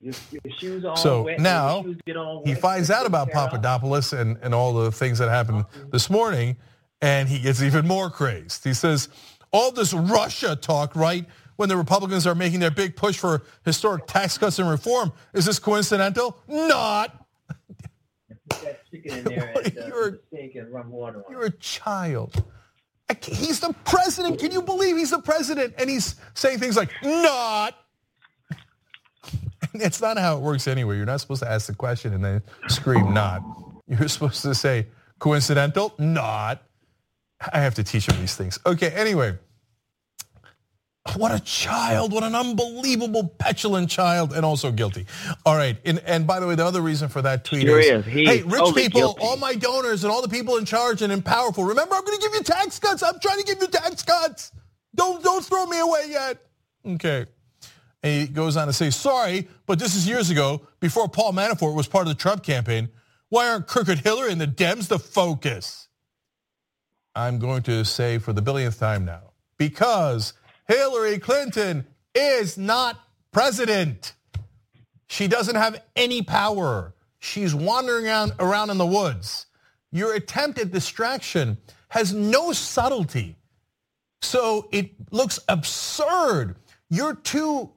[0.00, 3.30] Your, your So wet, now shoes get all he finds out about.
[3.30, 6.56] Papadopoulos and, and all the things that happened this morning,
[7.02, 8.62] and he gets even more crazed.
[8.64, 9.08] He says,
[9.50, 11.26] all this Russia talk, right?
[11.56, 15.44] When the Republicans are making their big push for historic tax cuts and reform, is
[15.46, 16.38] this coincidental?
[16.46, 17.26] Not.
[18.48, 21.50] Put that chicken in there and uh, the sink and run water on You're a
[21.50, 22.42] child.
[23.10, 24.38] I He's the president.
[24.38, 25.74] Can you believe he's the president?
[25.78, 27.74] And he's saying things like, not.
[29.74, 30.96] It's not how it works anyway.
[30.96, 33.42] You're not supposed to ask the question and then scream not.
[33.86, 34.86] You're supposed to say
[35.18, 36.62] coincidental, not.
[37.52, 38.58] I have to teach him these things.
[38.66, 39.36] Okay, anyway.
[41.16, 42.12] What a child.
[42.12, 45.06] What an unbelievable petulant child and also guilty.
[45.46, 45.76] All right.
[45.84, 48.12] And, and by the way, the other reason for that tweet Sure is, is.
[48.12, 49.22] Hey, rich people, guilty.
[49.22, 52.18] all my donors and all the people in charge and in powerful, remember I'm going
[52.18, 53.02] to give you tax cuts.
[53.02, 54.52] I'm trying to give you tax cuts.
[54.94, 56.38] Don't, don't throw me away yet.
[56.86, 57.26] Okay.
[58.02, 61.74] And he goes on to say, sorry, but this is years ago, before Paul Manafort
[61.74, 62.88] was part of the Trump campaign.
[63.28, 65.88] Why aren't Crooked Hillary and the Dems the focus?
[67.14, 70.34] I'm going to say for the billionth time now, because
[70.68, 73.00] Hillary Clinton is not
[73.32, 74.14] president.
[75.08, 76.94] She doesn't have any power.
[77.18, 79.46] She's wandering around, around in the woods.
[79.90, 81.56] Your attempt at distraction
[81.88, 83.36] has no subtlety.
[84.20, 86.56] So it looks absurd.
[86.90, 87.70] You're too,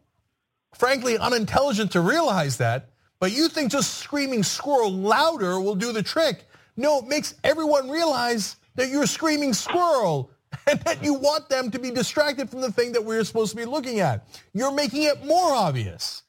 [0.74, 2.90] frankly, unintelligent to realize that,
[3.20, 6.46] but you think just screaming squirrel louder will do the trick.
[6.76, 10.31] No, it makes everyone realize that you're screaming squirrel
[10.68, 13.58] and that you want them to be distracted from the thing that we're supposed to
[13.58, 14.28] be looking at.
[14.54, 16.24] You're making it more obvious,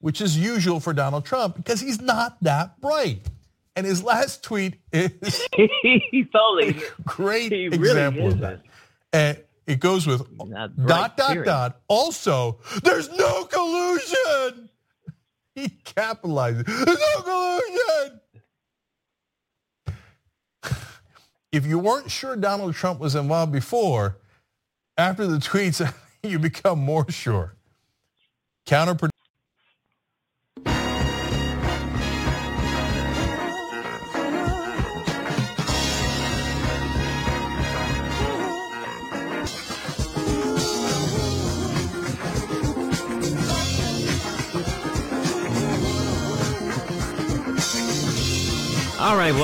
[0.00, 3.28] which is usual for Donald Trump because he's not that bright.
[3.76, 5.12] And his last tweet is
[6.10, 8.62] He's totally a great He really example of that.
[9.12, 10.26] And it goes with
[10.86, 11.80] dot dot dot.
[11.86, 14.68] Also, there's no collusion.
[15.54, 16.64] He capitalizes.
[16.66, 18.20] There's no collusion.
[21.58, 24.16] If you weren't sure Donald Trump was involved before,
[24.96, 25.92] after the tweets,
[26.22, 27.56] you become more sure.
[28.64, 29.17] Counterproductive.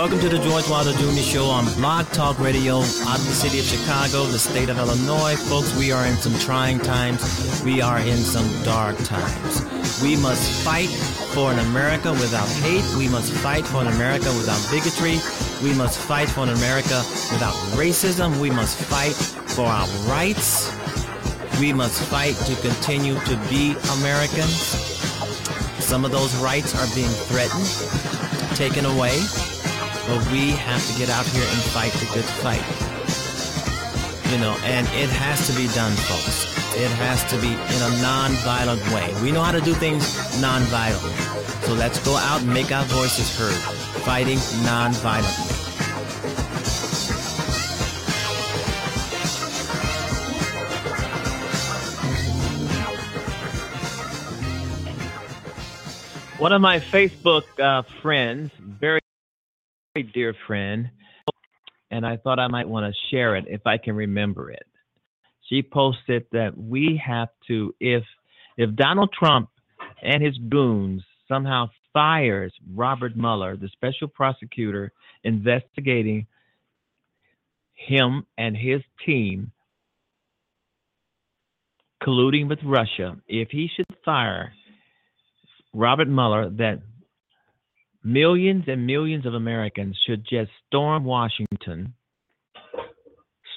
[0.05, 1.23] Welcome to the George Wilder Jr.
[1.23, 5.35] Show on Blog Talk Radio out of the city of Chicago, the state of Illinois.
[5.35, 7.23] Folks, we are in some trying times.
[7.65, 9.65] We are in some dark times.
[10.03, 10.91] We must fight
[11.33, 12.85] for an America without hate.
[12.99, 15.21] We must fight for an America without bigotry.
[15.63, 17.01] We must fight for an America
[17.33, 18.39] without racism.
[18.43, 19.15] We must fight
[19.57, 20.69] for our rights.
[21.59, 24.69] We must fight to continue to be Americans.
[25.83, 27.65] Some of those rights are being threatened,
[28.55, 29.17] taken away,
[30.07, 32.65] but we have to get out here and fight the good fight.
[34.33, 36.45] You know, and it has to be done, folks.
[36.77, 39.15] It has to be in a non-violent way.
[39.23, 40.05] We know how to do things
[40.41, 41.13] non-violently.
[41.67, 43.55] So let's go out and make our voices heard,
[44.03, 45.55] fighting non-violently.
[56.39, 59.01] One of my Facebook uh, friends, very,
[59.95, 60.91] very dear friend,
[61.91, 64.67] and I thought I might want to share it if I can remember it.
[65.49, 68.03] She posted that we have to, if
[68.57, 69.51] if Donald Trump
[70.03, 74.91] and his goons somehow fires Robert Mueller, the special prosecutor
[75.23, 76.27] investigating
[77.75, 79.53] him and his team
[82.03, 84.53] colluding with Russia, if he should fire
[85.73, 86.81] Robert Mueller, that
[88.05, 91.95] millions and millions of Americans should just storm Washington,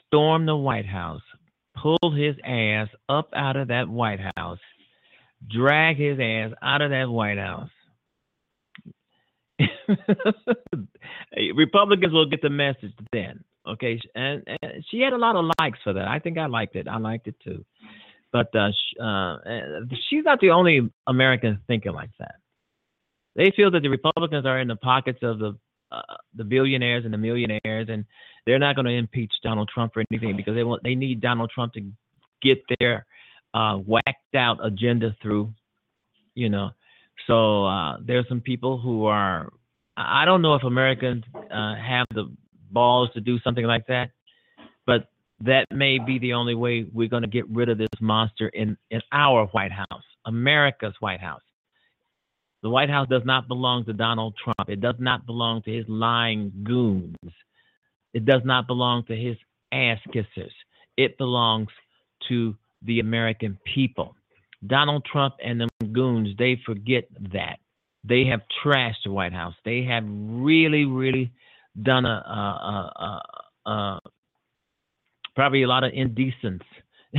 [0.08, 1.22] storm the White House,
[1.76, 4.60] pull his ass up out of that White House,
[5.50, 7.70] drag his ass out of that White House.
[11.56, 13.44] Republicans will get the message then.
[13.68, 16.08] Okay, and, and, she had a lot of likes for that.
[16.08, 16.88] I think I liked it.
[16.88, 17.66] I liked it too.
[18.32, 19.38] But uh, sh- uh,
[20.10, 22.36] she's not the only American thinking like that.
[23.38, 25.58] They feel that the Republicans are in the pockets of the
[25.90, 26.02] uh,
[26.36, 28.04] the billionaires and the millionaires, and
[28.46, 31.50] they're not going to impeach Donald Trump for anything because they want they need Donald
[31.54, 31.92] Trump to
[32.42, 33.06] get their
[33.54, 35.54] uh, whacked out agenda through.
[36.36, 36.72] You know,
[37.26, 39.50] so uh, there's some people who are.
[39.96, 42.32] I don't know if Americans uh, have the
[42.70, 44.12] balls to do something like that,
[44.86, 45.08] but
[45.40, 48.78] that may be the only way we're going to get rid of this monster in
[48.92, 51.42] in our White House, America's White House.
[52.64, 54.70] The White House does not belong to Donald Trump.
[54.70, 57.16] It does not belong to his lying goons.
[58.14, 59.38] It does not belong to his
[59.72, 60.52] ass kissers.
[60.98, 61.70] It belongs
[62.30, 64.16] to the American people.
[64.66, 67.60] Donald Trump and the goons, they forget that.
[68.04, 69.54] They have trashed the White House.
[69.66, 71.32] They have really, really
[71.82, 73.22] done a, a,
[73.66, 74.00] a, a
[75.36, 76.64] probably a lot of indecence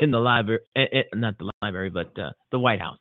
[0.00, 2.98] in the library, eh, eh, not the library, but uh, the White House.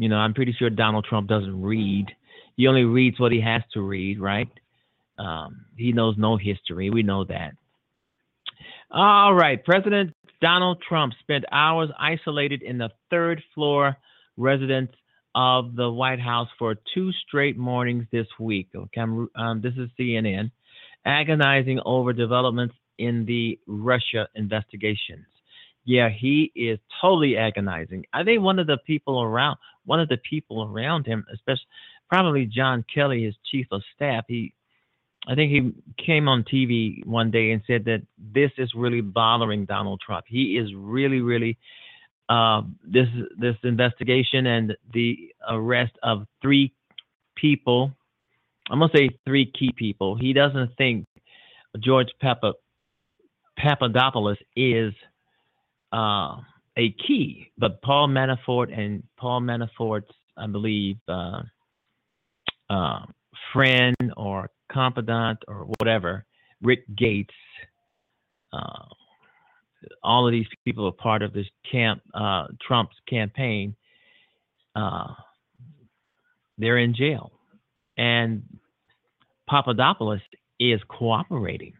[0.00, 2.06] You know, I'm pretty sure Donald Trump doesn't read.
[2.56, 4.48] He only reads what he has to read, right?
[5.18, 6.88] Um, he knows no history.
[6.88, 7.52] We know that.
[8.90, 9.62] All right.
[9.62, 13.94] President Donald Trump spent hours isolated in the third floor
[14.38, 14.90] residence
[15.34, 18.68] of the White House for two straight mornings this week.
[18.74, 20.50] Okay, um, this is CNN,
[21.04, 25.26] agonizing over developments in the Russia investigations.
[25.84, 28.04] Yeah, he is totally agonizing.
[28.12, 31.66] I think one of the people around, one of the people around him, especially
[32.08, 34.52] probably John Kelly, his chief of staff, he,
[35.26, 39.64] I think he came on TV one day and said that this is really bothering
[39.64, 40.26] Donald Trump.
[40.28, 41.58] He is really, really
[42.30, 43.08] uh, this
[43.38, 46.72] this investigation and the arrest of three
[47.34, 47.92] people.
[48.70, 50.16] I'm gonna say three key people.
[50.16, 51.06] He doesn't think
[51.80, 52.54] George Papa,
[53.58, 54.94] Papadopoulos is
[55.92, 56.36] uh,
[56.76, 61.42] a key, but Paul Manafort and Paul Manafort's, I believe, uh,
[62.68, 63.04] uh,
[63.52, 66.24] friend or confidant or whatever,
[66.62, 67.34] Rick Gates,
[68.52, 68.84] uh,
[70.02, 73.74] all of these people are part of this camp, uh, Trump's campaign.
[74.76, 75.08] Uh,
[76.58, 77.32] they're in jail,
[77.96, 78.42] and
[79.48, 80.20] Papadopoulos
[80.60, 81.72] is cooperating.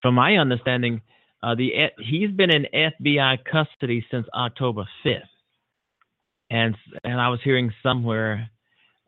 [0.00, 1.02] From my understanding,
[1.44, 5.20] uh, the he's been in FBI custody since October 5th,
[6.50, 8.48] and and I was hearing somewhere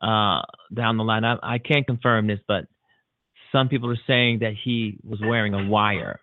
[0.03, 0.43] uh,
[0.75, 1.25] down the line.
[1.25, 2.67] I, I can't confirm this, but
[3.53, 6.21] some people are saying that he was wearing a wire.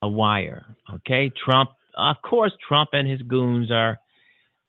[0.00, 0.64] A wire.
[0.94, 1.70] Okay, Trump.
[1.94, 3.98] Of course, Trump and his goons are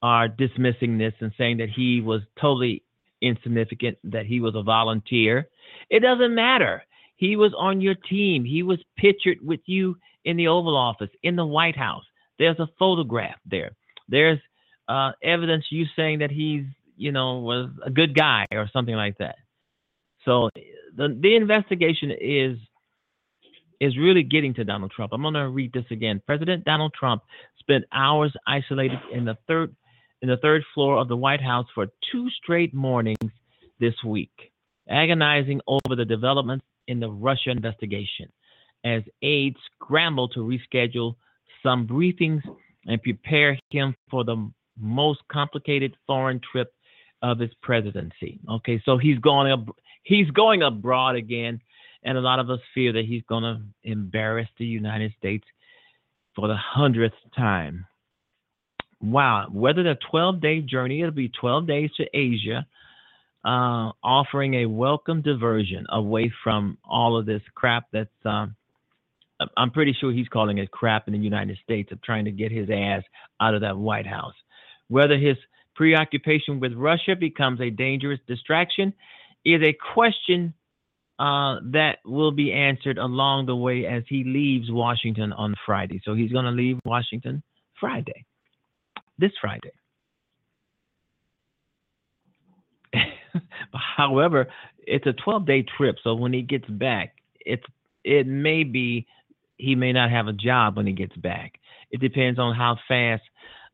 [0.01, 2.83] are dismissing this and saying that he was totally
[3.21, 5.47] insignificant, that he was a volunteer.
[5.89, 6.83] It doesn't matter.
[7.19, 8.45] He was on your team.
[8.45, 12.05] He was pictured with you in the Oval Office, in the White House.
[12.37, 13.71] There's a photograph there.
[14.07, 14.39] There's
[14.87, 16.63] uh, evidence you saying that he's,
[16.95, 19.35] you know, was a good guy or something like that.
[20.23, 20.49] So
[20.95, 22.57] the the investigation is
[23.81, 25.11] is really getting to Donald Trump.
[25.11, 26.21] I'm going to read this again.
[26.25, 27.23] President Donald Trump
[27.59, 29.75] spent hours isolated in the third
[30.21, 33.31] in the third floor of the White House for two straight mornings
[33.77, 34.53] this week,
[34.89, 38.29] agonizing over the developments in the Russia investigation
[38.83, 41.15] as aides scramble to reschedule
[41.63, 42.41] some briefings
[42.87, 46.73] and prepare him for the most complicated foreign trip
[47.21, 48.39] of his presidency.
[48.49, 51.61] Okay, so he's going ab- he's going abroad again,
[52.03, 55.45] and a lot of us fear that he's going to embarrass the United States
[56.35, 57.85] for the hundredth time.
[59.01, 59.47] Wow.
[59.51, 62.65] Whether the 12 day journey, it'll be 12 days to Asia,
[63.45, 68.09] uh, offering a welcome diversion away from all of this crap that's.
[68.25, 68.55] Um,
[69.55, 72.51] I'm pretty sure he's calling it crap in the United States of trying to get
[72.51, 73.03] his ass
[73.39, 74.33] out of that White House.
[74.89, 75.37] Whether his
[75.75, 78.93] preoccupation with Russia becomes a dangerous distraction
[79.45, 80.53] is a question
[81.19, 86.01] uh, that will be answered along the way as he leaves Washington on Friday.
[86.03, 87.43] So he's going to leave Washington
[87.79, 88.25] Friday,
[89.17, 89.71] this Friday.
[93.97, 94.47] However,
[94.79, 95.97] it's a 12 day trip.
[96.03, 97.63] So when he gets back, it's
[98.03, 99.07] it may be
[99.57, 101.59] he may not have a job when he gets back.
[101.91, 103.23] It depends on how fast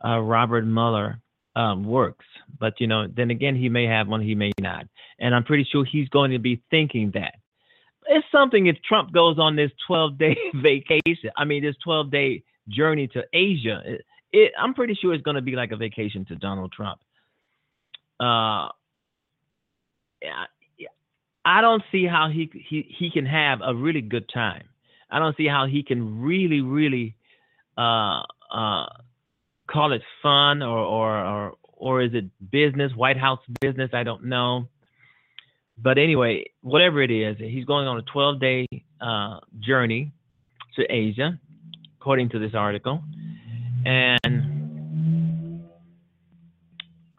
[0.03, 1.19] uh, Robert Mueller
[1.55, 2.25] um, works.
[2.59, 4.85] But you know, then again, he may have one, he may not,
[5.19, 7.35] and I'm pretty sure he's going to be thinking that.
[8.07, 11.31] It's something if Trump goes on this 12 day vacation.
[11.35, 13.81] I mean, this 12 day journey to Asia.
[13.85, 16.99] It, it, I'm pretty sure it's going to be like a vacation to Donald Trump.
[18.19, 18.69] Uh,
[21.45, 24.63] I don't see how he he he can have a really good time.
[25.11, 27.15] I don't see how he can really really
[27.77, 28.87] uh, uh,
[29.67, 33.91] call it fun or or or or is it business, White House business?
[33.93, 34.67] I don't know.
[35.77, 38.65] But anyway, whatever it is, he's going on a 12 day
[39.01, 40.13] uh, journey
[40.77, 41.37] to Asia,
[41.99, 43.03] according to this article.
[43.85, 44.54] And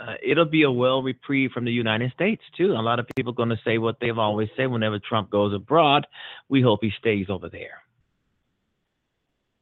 [0.07, 2.72] uh, it'll be a well reprieve from the United States, too.
[2.72, 6.07] A lot of people going to say what they've always said whenever Trump goes abroad
[6.48, 7.82] we hope he stays over there.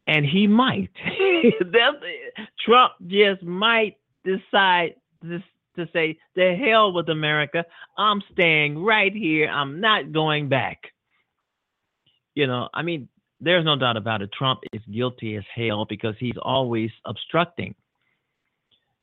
[0.06, 0.90] And he might.
[2.64, 5.42] Trump just might decide to,
[5.76, 7.64] to say, the hell with America.
[7.96, 9.48] I'm staying right here.
[9.48, 10.78] I'm not going back.
[12.34, 13.08] You know, I mean,
[13.40, 14.30] there's no doubt about it.
[14.36, 17.74] Trump is guilty as hell because he's always obstructing.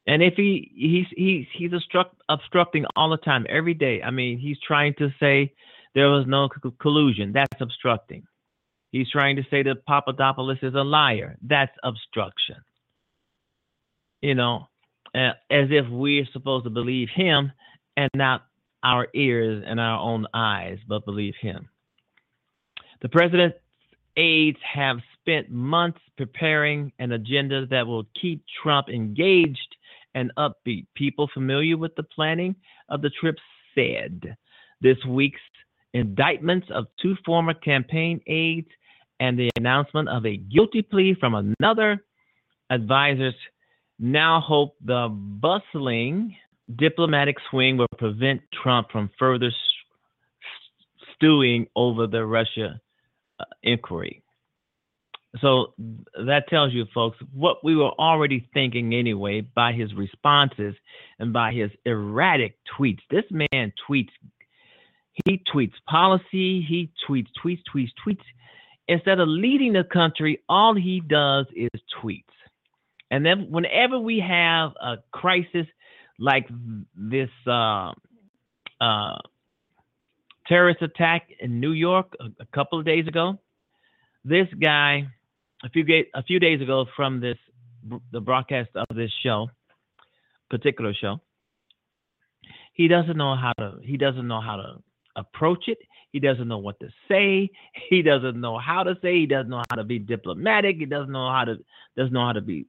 [0.08, 4.02] And if he he's he's he's obstruct, obstructing all the time, every day.
[4.02, 5.54] I mean, he's trying to say
[5.94, 6.50] there was no
[6.80, 7.34] collusion.
[7.34, 8.24] That's obstructing.
[8.92, 11.38] He's trying to say that Papadopoulos is a liar.
[11.42, 12.58] That's obstruction.
[14.22, 14.68] You know,
[15.16, 17.52] uh, as if we're supposed to believe him
[17.96, 18.44] and not
[18.84, 21.70] our ears and our own eyes, but believe him.
[23.02, 23.58] The president's
[24.18, 29.76] aides have spent months preparing an agenda that will keep Trump engaged
[30.16, 30.86] and upbeat.
[30.96, 32.56] People familiar with the planning
[32.90, 33.36] of the trip
[33.76, 34.36] said
[34.82, 35.40] this week's
[35.94, 38.70] indictments of two former campaign aides
[39.20, 42.04] and the announcement of a guilty plea from another
[42.70, 43.36] advisor's
[44.00, 46.36] now hope the bustling
[46.78, 49.52] diplomatic swing will prevent Trump from further
[51.16, 52.80] stewing over the Russia
[53.40, 54.24] uh, inquiry.
[55.40, 55.74] So
[56.26, 60.76] that tells you, folks, what we were already thinking anyway by his responses
[61.20, 63.00] and by his erratic tweets.
[63.10, 64.10] This man tweets,
[65.26, 68.24] he tweets policy, he tweets, tweets, tweets, tweets.
[68.90, 71.70] Instead of leading the country, all he does is
[72.04, 72.26] tweets.
[73.10, 75.68] And then whenever we have a crisis
[76.18, 76.48] like
[76.96, 77.92] this uh,
[78.82, 79.18] uh,
[80.48, 83.38] terrorist attack in New York a, a, couple of days ago,
[84.24, 85.08] this guy,
[85.64, 87.38] a few a few days ago from this
[88.12, 89.50] the broadcast of this show,
[90.50, 91.20] particular show,
[92.74, 94.84] he doesn't know how to he doesn't know how to
[95.16, 95.80] approach it.
[96.12, 97.50] He doesn't know what to say.
[97.90, 99.20] He doesn't know how to say.
[99.20, 100.78] He doesn't know how to be diplomatic.
[100.78, 101.58] He doesn't know how to
[101.98, 102.66] doesn't know how to be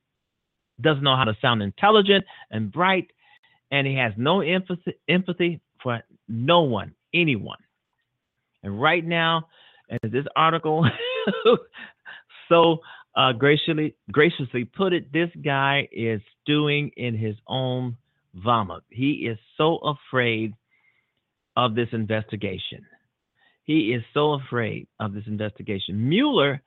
[0.80, 3.10] doesn't know how to sound intelligent and bright,
[3.70, 7.58] and he has no empathy, empathy for no one, anyone.
[8.62, 9.48] And right now,
[9.90, 10.86] as this article
[12.52, 12.78] so
[13.16, 17.96] uh, graciously graciously put it, this guy is stewing in his own
[18.34, 18.82] vomit.
[18.90, 20.54] He is so afraid
[21.56, 22.84] of this investigation.
[23.64, 26.08] He is so afraid of this investigation.
[26.08, 26.62] Mueller,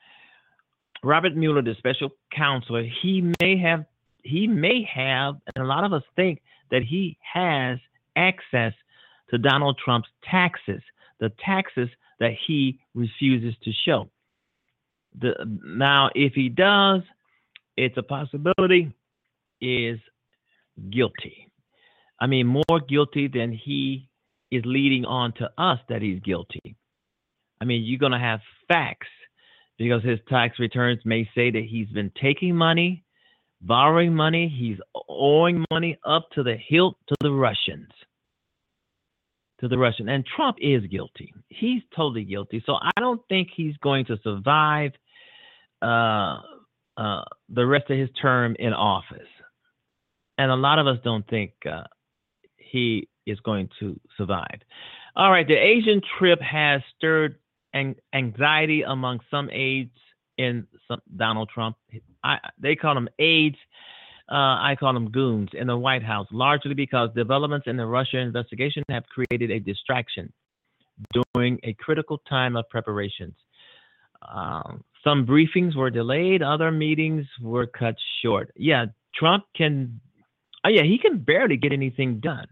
[1.04, 3.86] Robert Mueller, the special counsel, he may have
[4.24, 7.78] he may have, and a lot of us think that he has
[8.16, 8.74] access
[9.30, 10.82] to Donald Trump's taxes,
[11.20, 14.10] the taxes that he refuses to show.
[15.20, 17.01] The, now, if he does,
[17.78, 18.93] it's a possibility,
[19.61, 19.99] is
[20.89, 21.51] guilty.
[22.20, 24.09] I mean, more guilty than he
[24.51, 26.76] is leading on to us that he's guilty.
[27.59, 29.07] I mean, you're going to have facts
[29.78, 33.05] because his tax returns may say that he's been taking money
[33.66, 34.47] borrowing money.
[34.47, 34.78] He's
[35.09, 37.89] owing money up to the hilt to the Russians.
[39.61, 40.09] To the Russian.
[40.09, 41.34] And Trump is guilty.
[41.49, 42.61] He's totally guilty.
[42.66, 44.91] So I don't think he's going to survive
[45.86, 46.42] uh,
[46.98, 49.28] uh, the rest of his term in office.
[50.38, 51.84] And a lot of us don't think uh,
[52.58, 54.60] he is going to survive.
[55.16, 57.36] All right, the Asian trip has stirred
[57.74, 59.98] an- anxiety among some aides
[60.38, 61.78] in some, Donald Trump.
[62.24, 63.58] I, they call them aides.
[64.30, 68.18] Uh, I call them goons in the White House, largely because developments in the Russia
[68.18, 70.34] investigation have created a distraction
[71.14, 73.36] during a critical time of preparations.
[74.28, 78.51] Um, some briefings were delayed, other meetings were cut short.
[78.56, 79.99] Yeah, Trump can,
[80.66, 82.47] oh yeah, he can barely get anything done.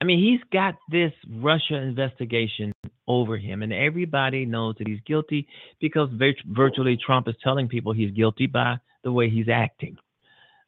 [0.00, 2.72] I mean, he's got this Russia investigation
[3.08, 5.48] over him, and everybody knows that he's guilty
[5.80, 6.10] because
[6.46, 9.96] virtually Trump is telling people he's guilty by the way he's acting,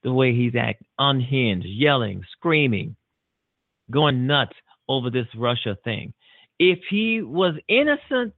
[0.03, 2.97] the way he's acting, unhinged, yelling, screaming,
[3.91, 4.55] going nuts
[4.89, 6.15] over this Russia thing.
[6.59, 8.33] If he was innocent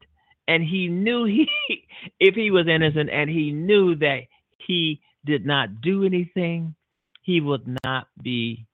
[0.51, 1.47] and he knew he,
[2.21, 4.23] if he was innocent and he knew that
[4.59, 6.75] he did not do anything,
[7.23, 8.67] he would not be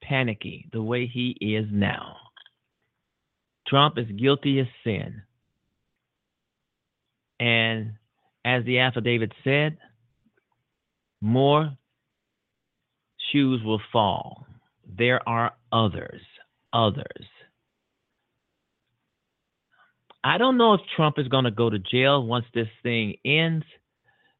[0.00, 2.16] panicky the way he is now.
[3.66, 5.22] Trump is guilty of sin.
[7.40, 7.94] And
[8.44, 9.78] as the affidavit said,
[11.20, 11.72] more
[13.32, 14.46] shoes will fall.
[14.86, 16.20] There are others,
[16.72, 17.26] others.
[20.22, 23.64] I don't know if Trump is going to go to jail once this thing ends.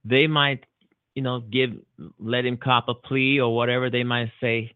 [0.05, 0.65] They might,
[1.15, 1.71] you know, give
[2.19, 4.75] let him cop a plea or whatever they might say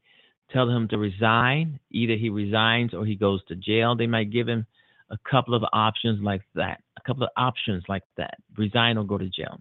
[0.51, 1.79] tell him to resign.
[1.91, 3.97] Either he resigns or he goes to jail.
[3.97, 4.67] They might give him
[5.11, 6.81] a couple of options like that.
[6.97, 8.39] A couple of options like that.
[8.57, 9.61] Resign or go to jail.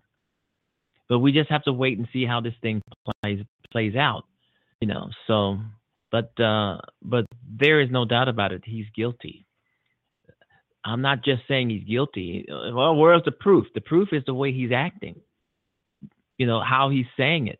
[1.09, 2.81] But we just have to wait and see how this thing
[3.21, 4.23] plays plays out.
[4.79, 5.59] You know, so
[6.11, 7.25] but uh but
[7.59, 8.63] there is no doubt about it.
[8.65, 9.45] He's guilty.
[10.85, 12.45] I'm not just saying he's guilty.
[12.49, 13.67] Well, where's the proof?
[13.73, 15.21] The proof is the way he's acting.
[16.37, 17.59] You know, how he's saying it,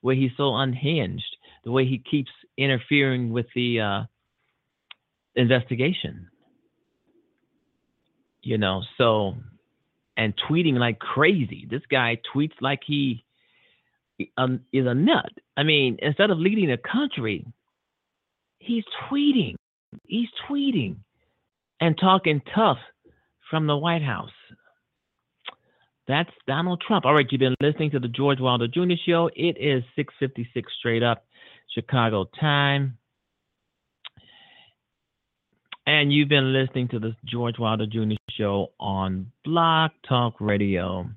[0.00, 4.02] where he's so unhinged, the way he keeps interfering with the uh,
[5.36, 6.28] investigation.
[8.42, 9.36] You know, so
[10.16, 11.66] and tweeting like crazy.
[11.70, 13.24] This guy tweets like he
[14.36, 15.30] um, is a nut.
[15.56, 17.46] I mean, instead of leading a country,
[18.58, 19.54] he's tweeting.
[20.06, 20.96] He's tweeting
[21.80, 22.78] and talking tough
[23.50, 24.30] from the White House.
[26.06, 27.06] That's Donald Trump.
[27.06, 28.94] All right, you've been listening to the George Wilder Jr.
[29.06, 29.30] Show.
[29.34, 31.24] It is 6:56 straight up.
[31.74, 32.98] Chicago time.
[35.86, 38.14] And you've been listening to the George Wilder Jr.
[38.30, 41.10] Show on Blog Talk Radio.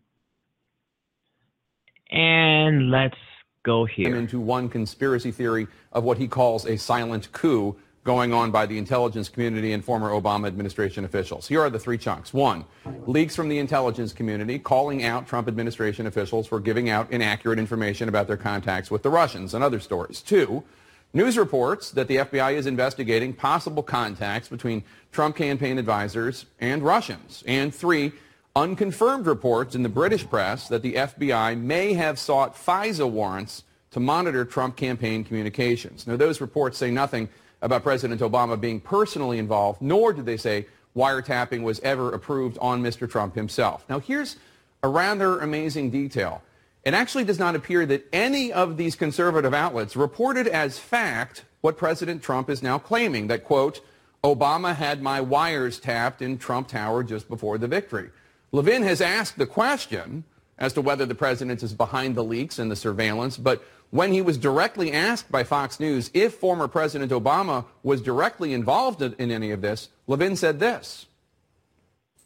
[2.11, 3.17] And let's
[3.63, 4.15] go here.
[4.15, 7.77] Into one conspiracy theory of what he calls a silent coup
[8.07, 11.45] going on by the intelligence community and former Obama administration officials.
[11.45, 12.33] Here are the three chunks.
[12.33, 12.63] One,
[13.05, 18.07] leaks from the intelligence community calling out Trump administration officials for giving out inaccurate information
[18.07, 20.21] about their contacts with the Russians and other stories.
[20.21, 20.63] Two,
[21.11, 27.43] news reports that the FBI is investigating possible contacts between Trump campaign advisors and Russians.
[27.45, 28.13] And three,
[28.55, 33.99] unconfirmed reports in the British press that the FBI may have sought FISA warrants to
[33.99, 36.07] monitor Trump campaign communications.
[36.07, 37.27] Now, those reports say nothing
[37.61, 42.81] about President Obama being personally involved, nor did they say wiretapping was ever approved on
[42.81, 43.09] Mr.
[43.09, 43.85] Trump himself.
[43.89, 44.37] Now, here's
[44.83, 46.41] a rather amazing detail.
[46.83, 51.77] It actually does not appear that any of these conservative outlets reported as fact what
[51.77, 53.81] President Trump is now claiming, that, quote,
[54.23, 58.09] Obama had my wires tapped in Trump Tower just before the victory.
[58.51, 60.23] Levin has asked the question
[60.57, 64.21] as to whether the president is behind the leaks and the surveillance, but when he
[64.21, 69.51] was directly asked by Fox News if former President Obama was directly involved in any
[69.51, 71.05] of this, Levin said this.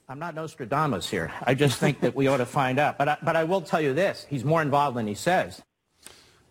[0.09, 1.31] I'm not Nostradamus here.
[1.43, 2.97] I just think that we ought to find out.
[2.97, 4.25] But I, but I will tell you this.
[4.29, 5.61] He's more involved than he says.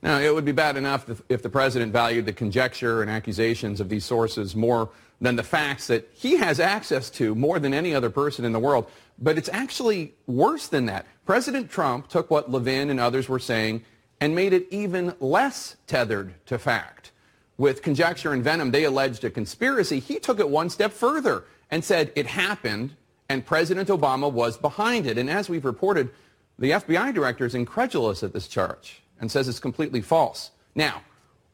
[0.03, 3.81] Now, it would be bad enough if, if the president valued the conjecture and accusations
[3.81, 4.89] of these sources more
[5.21, 8.59] than the facts that he has access to more than any other person in the
[8.59, 8.91] world.
[9.19, 11.05] But it's actually worse than that.
[11.27, 13.85] President Trump took what Levin and others were saying
[14.21, 17.11] and made it even less tethered to fact.
[17.57, 19.99] With conjecture and venom, they alleged a conspiracy.
[19.99, 22.97] He took it one step further and said it happened
[23.31, 25.17] and President Obama was behind it.
[25.17, 26.11] And as we've reported,
[26.59, 30.51] the FBI director is incredulous at this charge and says it's completely false.
[30.75, 31.03] Now,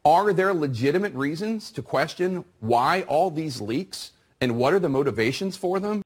[0.02, 5.56] are there legitimate reasons to question why all these leaks and what are the motivations
[5.56, 6.00] for them?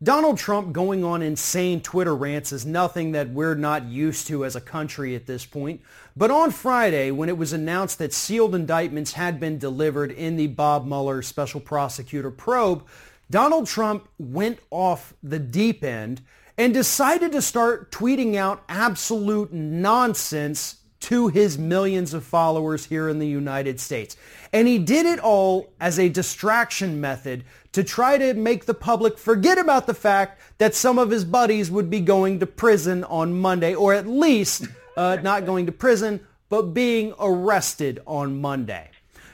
[0.00, 4.54] Donald Trump going on insane Twitter rants is nothing that we're not used to as
[4.54, 5.80] a country at this point.
[6.16, 10.46] But on Friday, when it was announced that sealed indictments had been delivered in the
[10.46, 12.86] Bob Mueller special prosecutor probe,
[13.28, 16.22] Donald Trump went off the deep end
[16.56, 23.18] and decided to start tweeting out absolute nonsense to his millions of followers here in
[23.18, 24.16] the United States.
[24.52, 29.18] And he did it all as a distraction method to try to make the public
[29.18, 33.38] forget about the fact that some of his buddies would be going to prison on
[33.38, 38.90] Monday, or at least uh, not going to prison, but being arrested on Monday.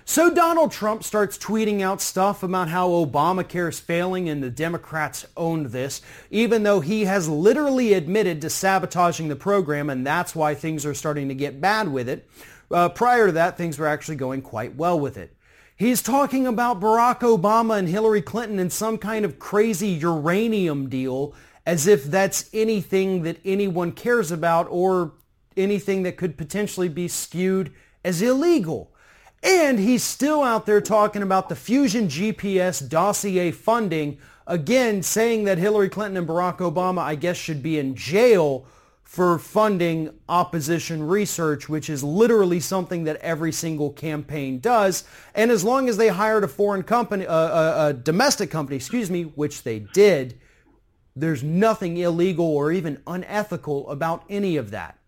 [0.06, 5.24] So Donald Trump starts tweeting out stuff about how Obamacare is failing and the Democrats
[5.34, 10.54] owned this, even though he has literally admitted to sabotaging the program and that's why
[10.54, 12.28] things are starting to get bad with it.
[12.70, 15.34] Uh, prior to that, things were actually going quite well with it.
[15.74, 21.34] He's talking about Barack Obama and Hillary Clinton and some kind of crazy uranium deal
[21.66, 25.12] as if that's anything that anyone cares about or
[25.56, 27.72] anything that could potentially be skewed
[28.04, 28.93] as illegal.
[29.44, 34.16] And he's still out there talking about the Fusion GPS dossier funding,
[34.46, 38.66] again saying that Hillary Clinton and Barack Obama, I guess, should be in jail
[39.02, 45.04] for funding opposition research, which is literally something that every single campaign does.
[45.34, 49.10] And as long as they hired a foreign company, uh, a, a domestic company, excuse
[49.10, 50.40] me, which they did,
[51.14, 54.98] there's nothing illegal or even unethical about any of that.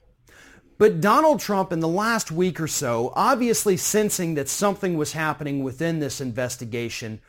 [0.78, 5.64] But Donald Trump in the last week or so, obviously sensing that something was happening
[5.64, 7.20] within this investigation,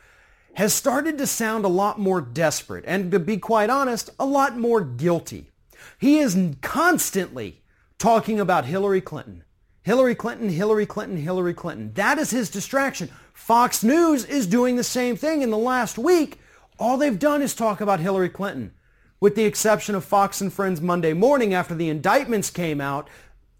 [0.54, 4.58] has started to sound a lot more desperate and to be quite honest, a lot
[4.58, 5.50] more guilty.
[5.98, 7.62] He is constantly
[7.98, 9.44] talking about Hillary Clinton.
[9.82, 11.92] Hillary Clinton, Hillary Clinton, Hillary Clinton.
[11.94, 13.08] That is his distraction.
[13.32, 16.38] Fox News is doing the same thing in the last week.
[16.78, 18.72] All they've done is talk about Hillary Clinton.
[19.20, 23.08] With the exception of Fox and Friends Monday morning after the indictments came out,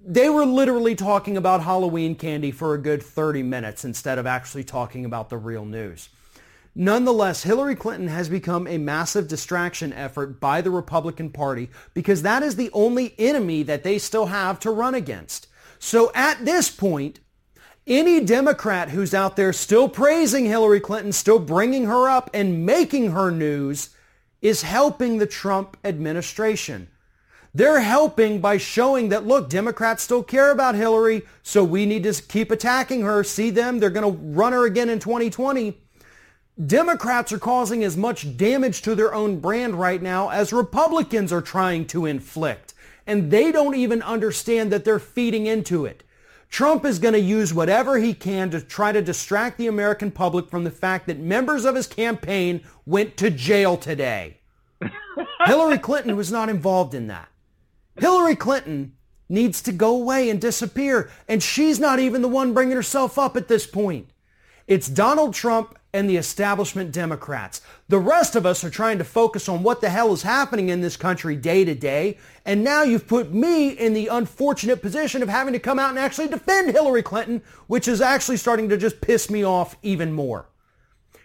[0.08, 4.64] they were literally talking about Halloween candy for a good 30 minutes instead of actually
[4.64, 6.08] talking about the real news.
[6.74, 12.42] Nonetheless, Hillary Clinton has become a massive distraction effort by the Republican Party because that
[12.42, 15.46] is the only enemy that they still have to run against.
[15.78, 17.20] So at this point,
[17.86, 23.10] any Democrat who's out there still praising Hillary Clinton, still bringing her up and making
[23.10, 23.90] her news
[24.40, 26.88] is helping the Trump administration.
[27.54, 32.22] They're helping by showing that, look, Democrats still care about Hillary, so we need to
[32.22, 33.24] keep attacking her.
[33.24, 35.78] See them, they're going to run her again in 2020.
[36.66, 41.40] Democrats are causing as much damage to their own brand right now as Republicans are
[41.40, 42.74] trying to inflict.
[43.06, 46.02] And they don't even understand that they're feeding into it.
[46.50, 50.48] Trump is going to use whatever he can to try to distract the American public
[50.48, 54.38] from the fact that members of his campaign went to jail today.
[55.46, 57.28] Hillary Clinton was not involved in that.
[57.98, 58.94] Hillary Clinton
[59.28, 61.10] needs to go away and disappear.
[61.28, 64.10] And she's not even the one bringing herself up at this point.
[64.66, 67.62] It's Donald Trump and the establishment Democrats.
[67.88, 70.82] The rest of us are trying to focus on what the hell is happening in
[70.82, 72.18] this country day to day.
[72.44, 75.98] And now you've put me in the unfortunate position of having to come out and
[75.98, 80.50] actually defend Hillary Clinton, which is actually starting to just piss me off even more.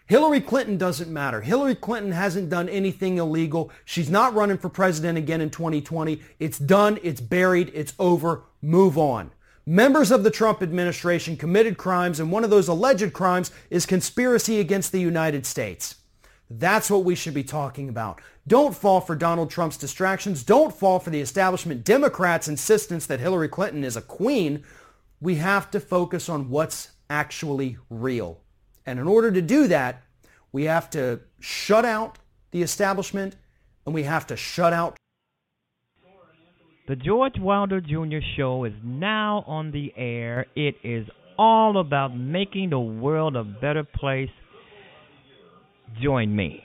[0.05, 1.41] Hillary Clinton doesn't matter.
[1.41, 3.71] Hillary Clinton hasn't done anything illegal.
[3.85, 6.21] She's not running for president again in 2020.
[6.39, 6.99] It's done.
[7.03, 7.71] It's buried.
[7.73, 8.43] It's over.
[8.61, 9.31] Move on.
[9.65, 14.59] Members of the Trump administration committed crimes, and one of those alleged crimes is conspiracy
[14.59, 15.95] against the United States.
[16.49, 18.19] That's what we should be talking about.
[18.45, 20.43] Don't fall for Donald Trump's distractions.
[20.43, 24.65] Don't fall for the establishment Democrats' insistence that Hillary Clinton is a queen.
[25.21, 28.42] We have to focus on what's actually real.
[28.85, 30.03] And in order to do that,
[30.51, 32.19] we have to shut out
[32.51, 33.35] the establishment
[33.85, 34.97] and we have to shut out.
[36.87, 38.19] The George Wilder Jr.
[38.35, 40.45] Show is now on the air.
[40.55, 41.07] It is
[41.37, 44.29] all about making the world a better place.
[46.01, 46.63] Join me.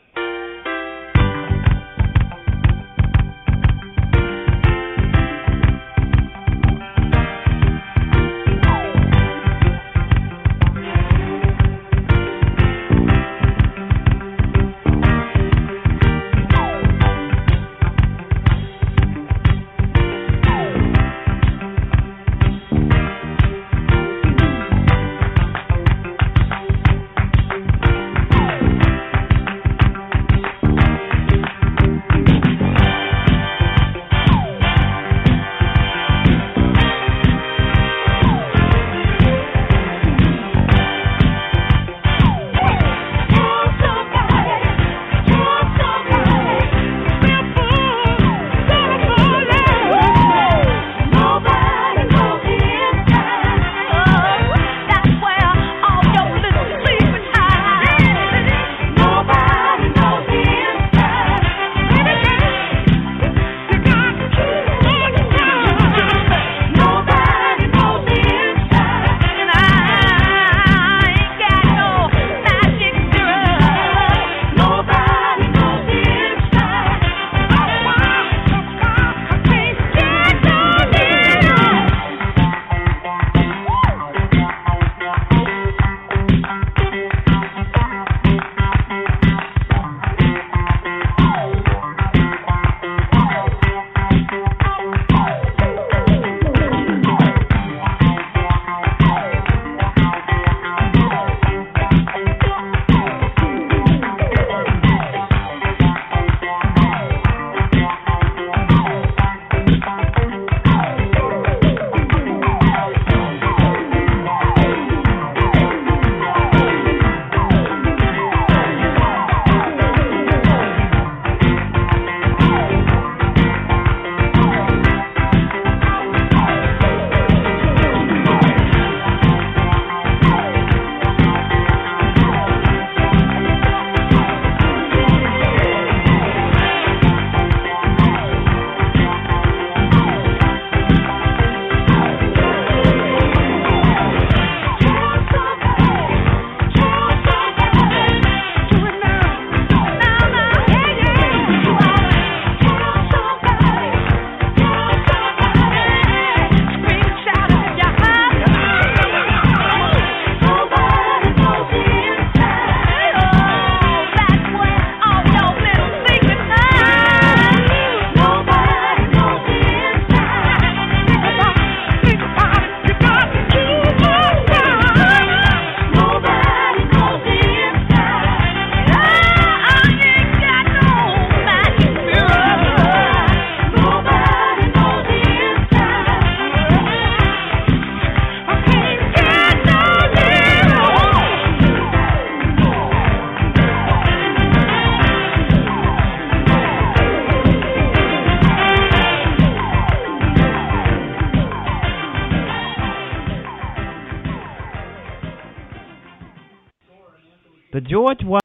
[208.08, 208.40] The George Wa-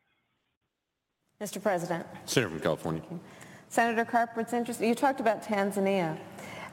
[1.41, 1.61] Mr.
[1.61, 2.05] President.
[2.26, 3.01] Senator from California.
[3.70, 4.89] Senator Carper, it's interesting.
[4.89, 6.18] You talked about Tanzania.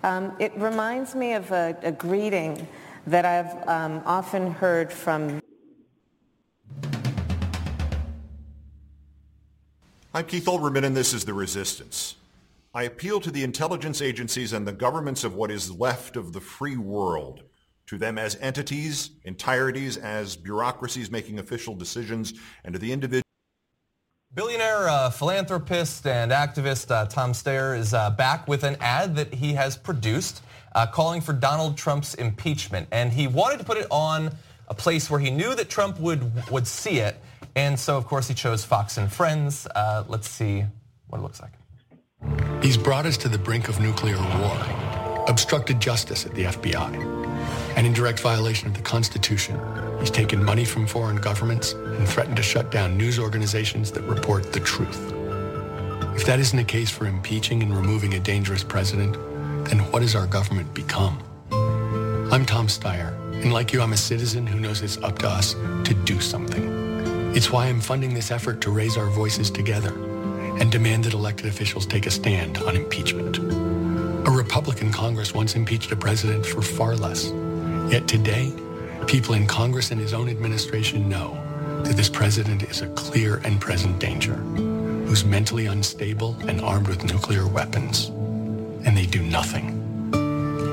[0.03, 2.67] Um, it reminds me of a, a greeting
[3.07, 5.41] that I've um, often heard from
[10.13, 12.17] I'm Keith Olbermann, and this is The Resistance.
[12.75, 16.41] I appeal to the intelligence agencies and the governments of what is left of the
[16.41, 17.45] free world,
[17.91, 22.35] to them as entities, entireties, as bureaucracies making official decisions,
[22.65, 23.25] and to the individual.
[24.33, 29.35] Billionaire uh, philanthropist and activist uh, Tom Steyer is uh, back with an ad that
[29.35, 30.41] he has produced
[30.77, 32.87] uh, calling for Donald Trump's impeachment.
[32.93, 34.37] And he wanted to put it on
[34.69, 37.21] a place where he knew that Trump would, would see it.
[37.57, 39.67] And so, of course, he chose Fox and Friends.
[39.75, 40.65] Uh, let's see
[41.09, 41.51] what it looks like.
[42.63, 47.20] He's brought us to the brink of nuclear war, obstructed justice at the FBI,
[47.77, 49.59] and in direct violation of the Constitution,
[50.01, 54.53] he's taken money from foreign governments and threatened to shut down news organizations that report
[54.53, 55.13] the truth.
[56.17, 59.15] If that isn't a case for impeaching and removing a dangerous president,
[59.67, 61.23] then what has our government become?
[61.51, 65.55] I'm Tom Steyer, and like you, I'm a citizen who knows it's up to us
[65.55, 67.35] to do something.
[67.35, 69.95] It's why I'm funding this effort to raise our voices together
[70.61, 73.39] and demand that elected officials take a stand on impeachment.
[73.39, 77.33] A Republican Congress once impeached a president for far less.
[77.91, 78.53] Yet today,
[79.09, 81.35] people in Congress and his own administration know
[81.83, 87.03] that this president is a clear and present danger, who's mentally unstable and armed with
[87.03, 88.07] nuclear weapons.
[88.87, 89.77] And they do nothing.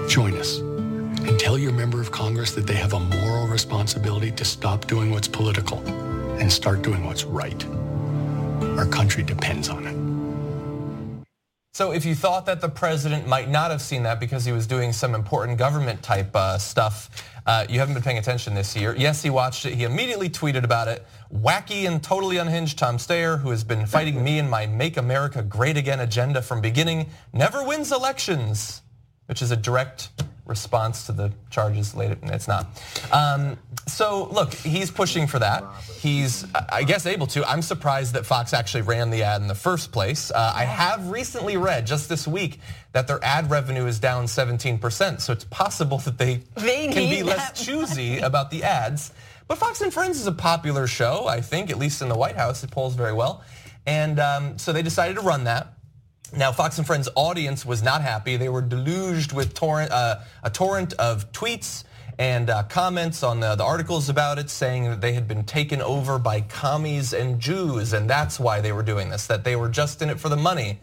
[0.08, 4.46] Join us and tell your member of Congress that they have a moral responsibility to
[4.46, 5.80] stop doing what's political
[6.40, 7.66] and start doing what's right.
[8.78, 10.07] Our country depends on it.
[11.78, 14.66] So if you thought that the president might not have seen that because he was
[14.66, 17.12] doing some important government type uh, stuff,
[17.46, 18.96] uh, you haven't been paying attention this year.
[18.98, 19.76] Yes, he watched it.
[19.76, 21.06] He immediately tweeted about it.
[21.32, 25.44] Wacky and totally unhinged Tom Steyer, who has been fighting me and my Make America
[25.44, 28.82] Great Again agenda from beginning, never wins elections,
[29.28, 30.10] which is a direct
[30.48, 32.18] response to the charges later.
[32.24, 32.68] It's not.
[33.12, 33.58] Um,
[33.88, 35.64] so look, he's pushing for that.
[36.00, 37.48] He's, I guess, able to.
[37.48, 40.32] I'm surprised that Fox actually ran the ad in the first place.
[40.32, 42.60] Uh, I have recently read just this week
[42.94, 45.22] that their ad revenue is down 17%.
[45.22, 49.12] So it's possible that they, They can be less choosy about the ads.
[49.48, 52.36] But Fox and Friends is a popular show, I think, at least in the White
[52.36, 52.64] House.
[52.64, 53.44] It polls very well.
[53.86, 55.74] And um, so they decided to run that.
[56.36, 58.38] Now, Fox and Friends audience was not happy.
[58.38, 61.84] They were deluged with torrent, uh, a torrent of tweets
[62.20, 65.82] and uh, comments on the, the articles about it saying that they had been taken
[65.82, 69.70] over by commies and Jews, and that's why they were doing this, that they were
[69.70, 70.80] just in it for the money.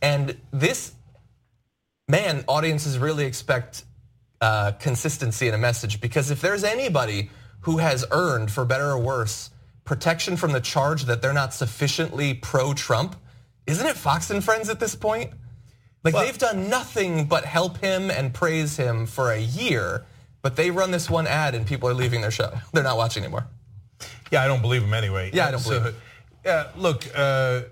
[0.00, 0.92] And this,
[2.08, 3.84] man, audiences really expect
[4.40, 8.98] uh, consistency in a message because if there's anybody who has earned, for better or
[8.98, 9.50] worse,
[9.84, 13.16] protection from the charge that they're not sufficiently pro-Trump,
[13.66, 15.32] isn't it Fox and Friends at this point?
[16.04, 20.06] Like they've done nothing but help him and praise him for a year,
[20.42, 22.52] but they run this one ad and people are leaving their show.
[22.72, 23.48] They're not watching anymore.
[24.30, 25.30] Yeah, I don't believe him anyway.
[25.32, 25.94] Yeah, I don't believe it.
[26.44, 27.62] Yeah, look, uh,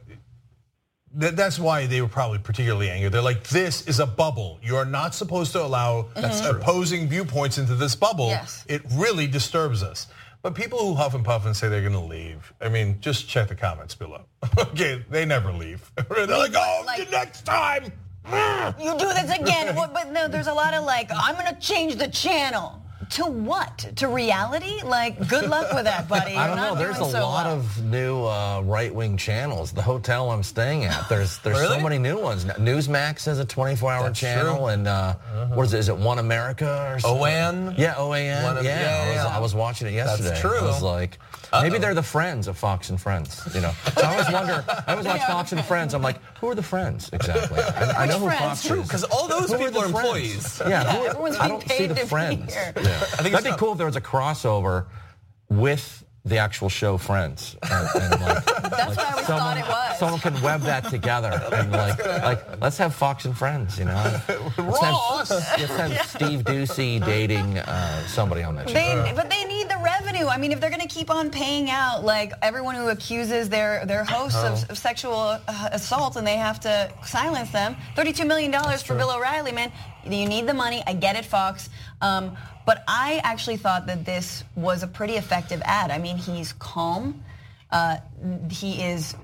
[1.20, 3.08] th- that's why they were probably particularly angry.
[3.08, 4.58] They're like, this is a bubble.
[4.62, 6.58] You are not supposed to allow That's true.
[6.58, 8.28] opposing viewpoints into this bubble.
[8.28, 8.64] Yes.
[8.68, 10.08] It really disturbs us.
[10.44, 13.26] But people who huff and puff and say they're going to leave, I mean, just
[13.26, 14.26] check the comments below.
[14.58, 15.90] okay, they never leave.
[16.10, 17.84] they're like, oh, next time.
[18.78, 19.74] You do this again.
[19.94, 22.83] But no, there's a lot of like, I'm going to change the channel.
[23.14, 23.78] To what?
[23.96, 24.82] To reality?
[24.84, 26.34] Like, good luck with that, buddy.
[26.36, 26.74] I don't know.
[26.74, 27.56] There's a so lot well.
[27.58, 29.70] of new uh, right-wing channels.
[29.72, 31.76] The hotel I'm staying at, there's there's Really?
[31.76, 32.44] so many new ones.
[32.44, 34.66] Newsmax has a 24-hour channel, true.
[34.66, 35.14] and uh,
[35.54, 35.78] what is it?
[35.78, 37.22] Is it One America or something?
[37.22, 37.78] OAN?
[37.78, 38.42] Yeah, OAN.
[38.42, 39.36] One of- yeah, yeah, I, was, yeah.
[39.36, 40.30] I was watching it yesterday.
[40.30, 40.58] That's true.
[40.58, 41.18] I was like,
[41.52, 43.40] maybe they're the friends of Fox and Friends.
[43.54, 44.64] You know, so I always wonder.
[44.88, 45.94] I always watch Fox and Friends.
[45.94, 47.60] I'm like, who are the friends exactly?
[47.60, 48.40] I, I know who friends?
[48.42, 48.90] Fox True, is.
[48.90, 50.60] 'cause all those Who people the are employees.
[50.60, 52.54] Yeah, Yeah, who- everyone's I being don't see paid the to be friends.
[52.54, 52.72] here.
[53.08, 53.14] Yeah.
[53.18, 54.86] I think That'd be cool if there was a crossover
[55.48, 57.54] with the actual show Friends.
[57.70, 59.98] And, and like, That's what I always thought it was.
[59.98, 64.20] someone can web that together and like, like let's have Fox and Friends, you know?
[64.28, 65.28] Let's Ross!
[65.28, 68.74] have, let's have Steve Doocy dating uh, somebody on that show.
[68.74, 70.26] They, but they need the revenue.
[70.26, 73.84] I mean, if they're going to keep on paying out like everyone who accuses their
[73.84, 74.54] their hosts Oh.
[74.54, 75.14] of, of sexual
[75.46, 79.70] uh, assault, and they have to silence them, thirty-two million dollars for Bill O'Reilly, man.
[80.06, 80.82] You need the money.
[80.86, 81.68] I get it, Fox.
[82.00, 82.36] Um,
[82.66, 85.90] but I actually thought that this was a pretty effective ad.
[85.90, 87.22] I mean, he's calm.
[87.70, 87.96] Uh,
[88.50, 89.16] he is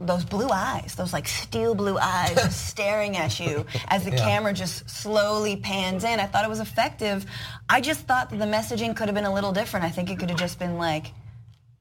[0.00, 4.16] those blue eyes, those like steel blue eyes, staring at you as the Yeah.
[4.18, 6.20] camera just slowly pans in.
[6.20, 7.26] I thought it was effective.
[7.68, 9.84] I just thought that the messaging could have been a little different.
[9.86, 11.12] I think it could have just been like,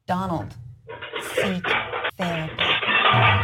[0.08, 0.54] Donald,
[1.36, 1.64] seek
[2.18, 2.64] therapy.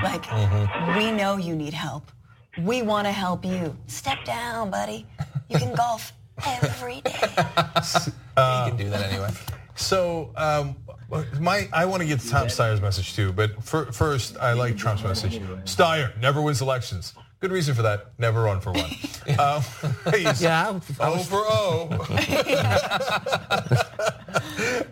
[0.04, 2.12] Like, we know you need help.
[2.58, 3.78] We want to help you.
[3.88, 5.06] Step down, buddy.
[5.50, 6.12] You can golf
[6.46, 7.12] every day.
[7.22, 9.30] you can do that anyway.
[9.76, 10.76] So, um,
[11.40, 14.78] my I want to get to Tom Steyer's message too, but for, first, I like
[14.78, 15.40] Trump's message.
[15.66, 17.14] Steyer never wins elections.
[17.40, 18.12] Good reason for that.
[18.20, 18.86] Never run for one.
[19.40, 19.64] um,
[20.14, 21.90] he's Yeah, I O was- for O.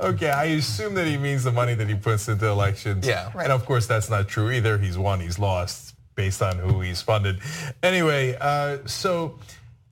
[0.09, 3.05] okay, I assume that he means the money that he puts into elections.
[3.05, 3.31] Yeah.
[3.37, 4.79] And of course, that's not true either.
[4.79, 7.39] He's won, he's lost based on who he's funded.
[7.83, 9.37] Anyway, uh, so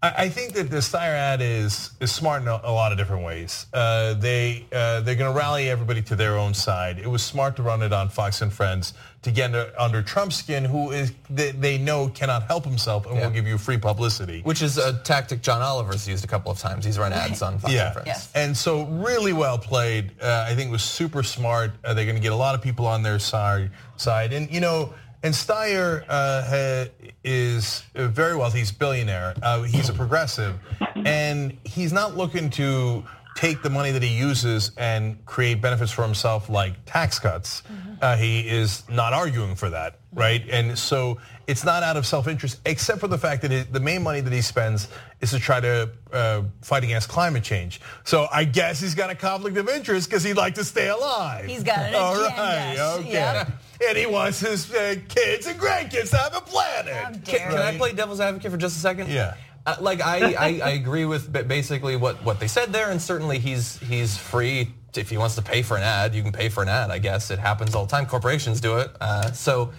[0.01, 2.97] I, I think that the Steyer ad is is smart in a, a lot of
[2.97, 3.65] different ways.
[3.73, 6.99] Uh, they uh, they're going to rally everybody to their own side.
[6.99, 8.93] It was smart to run it on Fox and Friends
[9.23, 13.19] to get under, under Trump's skin, who is they, they know cannot help himself and
[13.19, 14.41] will give you free publicity.
[14.41, 16.85] Which is a tactic John Oliver's used a couple of times.
[16.85, 17.85] He's run ads on Fox yeah.
[17.85, 18.07] and Friends.
[18.07, 18.31] Yes.
[18.35, 20.11] And so really well played.
[20.21, 21.71] Uh, I think it was super smart.
[21.83, 23.71] Uh, they're going to get a lot of people on their side.
[23.99, 26.85] Side, and you know, and Steyer uh,
[27.23, 28.59] is uh, very wealthy.
[28.59, 29.35] He's a billionaire.
[29.41, 30.55] Uh, he's a progressive,
[30.95, 33.03] and he's not looking to
[33.35, 37.61] take the money that he uses and create benefits for himself like tax cuts.
[38.01, 40.43] Uh, he is not arguing for that, right?
[40.49, 44.01] And so it's not out of self-interest, except for the fact that it, the main
[44.01, 44.87] money that he spends
[45.21, 47.79] is to try to uh, fight against climate change.
[48.05, 51.45] So I guess he's got a conflict of interest because he'd like to stay alive.
[51.45, 53.11] He's got an All right, okay.
[53.11, 53.51] Yep.
[53.85, 57.23] And he wants his uh, kids and grandkids to have a planet.
[57.23, 59.09] dare Can I play devil's advocate for just a second?
[59.09, 59.35] Yeah.
[59.65, 63.37] Uh, like I, I, I agree with basically what, what they said there, and certainly
[63.37, 66.15] he's he's free to, if he wants to pay for an ad.
[66.15, 66.89] You can pay for an ad.
[66.89, 68.05] I guess it happens all the time.
[68.05, 68.89] Corporations do it.
[69.01, 69.73] Uh, so,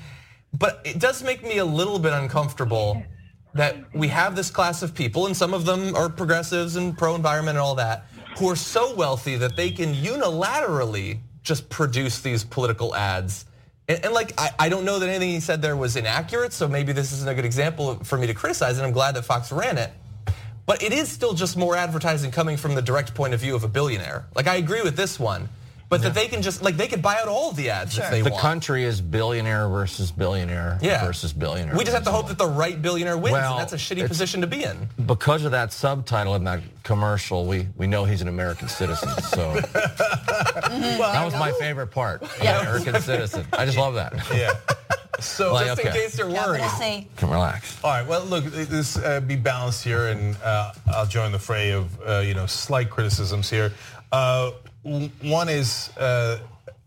[0.58, 3.02] but it does make me a little bit uncomfortable
[3.54, 7.56] that we have this class of people, and some of them are progressives and pro-environment
[7.56, 8.06] and all that,
[8.36, 13.46] who are so wealthy that they can unilaterally just produce these political ads.
[13.88, 16.68] And, and like, I, I don't know that anything he said there was inaccurate, so
[16.68, 19.50] maybe this isn't a good example for me to criticize, and I'm glad that Fox
[19.50, 19.90] ran it.
[20.66, 23.64] But it is still just more advertising coming from the direct point of view of
[23.64, 24.26] a billionaire.
[24.34, 25.48] Like, I agree with this one,
[25.88, 28.10] but that they can just, like, they could buy out all of the ads if
[28.10, 28.42] they the want.
[28.42, 31.04] country is billionaire versus billionaire Yeah.
[31.06, 31.74] versus billionaire.
[31.76, 34.06] We just have to hope that the right billionaire wins, Well, and that's a shitty
[34.06, 34.88] position to be in.
[35.06, 39.08] because of that subtitle in that commercial, we, we know he's an American citizen.
[39.22, 42.22] So that was my favorite part.
[42.42, 42.60] Yeah.
[42.60, 43.46] American citizen.
[43.52, 44.12] I just love that.
[44.34, 44.52] Yeah.
[45.20, 45.98] So Like, just in okay.
[46.02, 46.62] case you're worried.
[46.78, 47.08] C.
[47.16, 47.76] Can relax.
[47.82, 48.06] All right.
[48.06, 52.18] Well, look, this uh, be balanced here, and uh, I'll join the fray of uh,
[52.20, 53.72] you know slight criticisms here.
[54.82, 56.38] One is uh,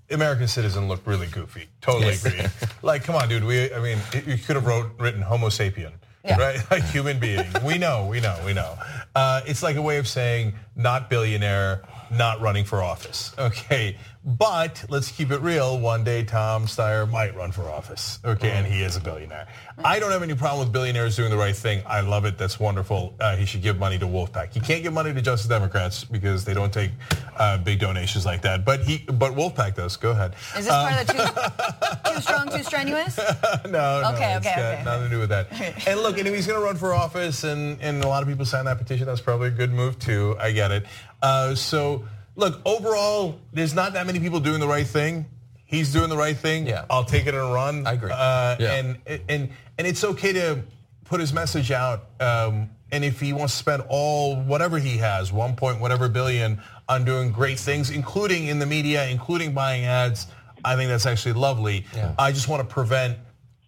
[0.10, 1.68] American Citizen looked really goofy.
[1.82, 2.26] Totally Yes.
[2.26, 2.46] agree.
[2.82, 3.44] like, come on, dude.
[3.44, 5.92] We, I mean, you could have wrote written Homo sapien.
[6.24, 7.48] Right, like human being.
[7.64, 8.78] We know, we know, we know.
[9.16, 11.82] Uh, it's like a way of saying not billionaire,
[12.12, 13.34] not running for office.
[13.40, 15.80] Okay, but let's keep it real.
[15.80, 18.20] One day, Tom Steyer might run for office.
[18.24, 19.48] Okay, and he is a billionaire.
[19.84, 21.82] I don't have any problem with billionaires doing the right thing.
[21.88, 22.38] I love it.
[22.38, 23.16] That's wonderful.
[23.20, 24.54] Uh, he should give money to Wolf-PAC.
[24.54, 26.92] He can't give money to Justice Democrats because they don't take
[27.38, 28.64] uh, big donations like that.
[28.66, 29.96] But he, but Wolf-PAC does.
[29.96, 30.36] Go ahead.
[30.58, 33.18] Is this part of the too, too strong, too strenuous?
[33.66, 34.82] no, no, Okay, it's okay, okay.
[34.86, 35.48] nothing to do with that.
[35.88, 38.30] and look, and if he's going to run for office, and and a lot of
[38.30, 40.36] people signed that petition, that's probably a good move too.
[40.40, 40.86] I get it.
[41.22, 45.26] Uh, so look, overall, there's not that many people doing the right thing.
[45.66, 46.68] He's doing the right thing.
[46.68, 46.86] Yeah.
[46.90, 47.88] I'll take it and run.
[47.88, 48.12] I agree.
[48.12, 48.98] Uh, And
[49.30, 50.64] and and it's okay to
[51.06, 52.10] put his message out.
[52.20, 56.62] Um, and if he wants to spend all whatever he has, one point whatever billion,
[56.90, 60.28] on doing great things, including in the media, including buying ads,
[60.66, 61.86] I think that's actually lovely.
[61.96, 62.14] Yeah.
[62.20, 63.18] I just want to prevent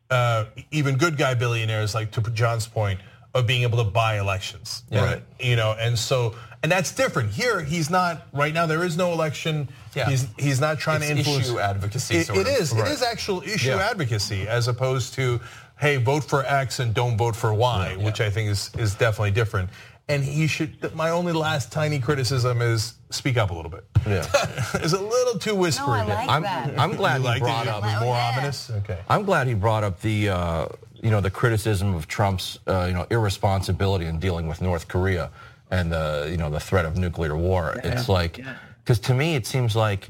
[0.10, 3.00] uh, even good guy billionaires, like to John's point,
[3.34, 4.84] of being able to buy elections.
[4.90, 5.06] Yeah.
[5.06, 5.24] Right.
[5.40, 7.32] You know, and so and that's different.
[7.32, 8.66] Here, he's not right now.
[8.66, 9.68] There is no election.
[9.96, 10.10] Yeah.
[10.10, 12.54] He's he's not trying It's to influence issue advocacy, It- sort it of.
[12.62, 12.72] is.
[12.74, 12.88] Right.
[12.88, 13.90] It is actual issue Yeah.
[13.90, 15.40] advocacy as opposed to
[15.80, 19.32] hey, vote for X and don't vote for Y, which I think is is definitely
[19.32, 19.70] different.
[20.10, 20.94] And he should.
[20.96, 23.86] My only last tiny criticism is speak up a little bit.
[24.08, 24.26] Yeah.
[24.76, 25.88] it's a little too whispery.
[26.04, 26.74] like I'm, that.
[26.78, 27.44] I'm glad You he liked it?
[27.46, 27.84] brought You- up.
[27.84, 28.32] it more yeah.
[28.36, 28.70] ominous.
[28.70, 29.00] Okay.
[29.10, 30.66] I'm glad he brought up the uh,
[31.02, 35.30] you know the criticism of Trump's uh, you know irresponsibility in dealing with North Korea
[35.74, 37.80] and the you know the threat of nuclear war.
[37.84, 38.40] It's like
[38.84, 40.10] because to me it seems like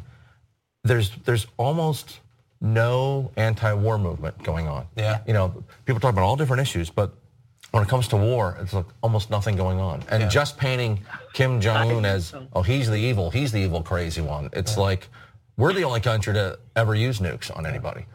[0.83, 2.19] there's there's almost
[2.59, 4.87] no anti-war movement going on.
[4.95, 5.19] Yeah.
[5.27, 7.13] You know, people talk about all different issues, but
[7.71, 10.03] when it comes to war, it's like almost nothing going on.
[10.09, 10.29] And Yeah.
[10.29, 10.99] just painting
[11.33, 14.49] Kim Jong Un as oh he's the evil, he's the evil crazy one.
[14.53, 15.09] It's like
[15.57, 18.05] we're the only country to ever use nukes on anybody.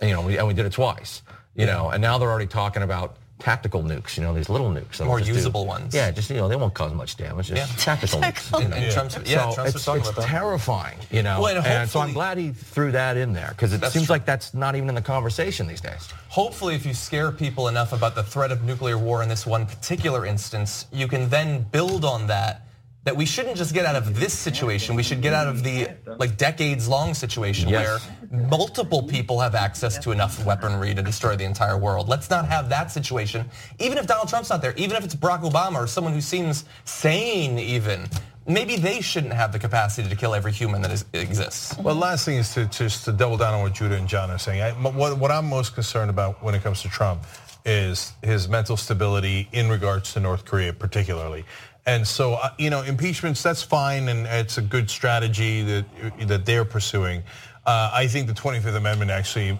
[0.00, 1.22] And, you know, we, and we did it twice.
[1.54, 5.04] You know, and now they're already talking about tactical nukes, you know, these little nukes.
[5.04, 5.94] More just do- usable ones.
[5.94, 7.48] Yeah, just you know, they won't cause much damage.
[7.48, 7.76] Just Yeah.
[7.84, 8.62] tactical nukes.
[8.62, 8.76] you know.
[8.76, 10.28] And Trump's- yeah, so Trump's it's, talking it's about that.
[10.28, 11.40] terrifying, you know.
[11.40, 14.14] Well, and and so I'm glad he threw that in there because it seems true.
[14.14, 16.08] like that's not even in the conversation these days.
[16.28, 19.66] Hopefully, if you scare people enough about the threat of nuclear war in this one
[19.66, 22.63] particular instance, you can then build on that.
[23.04, 24.94] That we shouldn't just get out of this situation.
[24.96, 28.08] We should get out of the like decades-long situation Yes.
[28.30, 32.08] where multiple people have access to enough weaponry to destroy the entire world.
[32.08, 33.48] Let's not have that situation.
[33.78, 36.64] Even if Donald Trump's not there, even if it's Barack Obama or someone who seems
[36.86, 38.08] sane, even
[38.46, 41.76] maybe they shouldn't have the capacity to kill every human that is, exists.
[41.78, 44.38] Well, last thing is to just to double down on what Judah and John are
[44.38, 44.62] saying.
[44.62, 47.24] I, what, what I'm most concerned about when it comes to Trump
[47.66, 51.44] is his mental stability in regards to North Korea, particularly.
[51.86, 55.84] And so, uh, you know, impeachments that's fine, and it's a good strategy that
[56.28, 57.22] that they're pursuing.
[57.66, 59.58] Uh, I think the 25th Amendment actually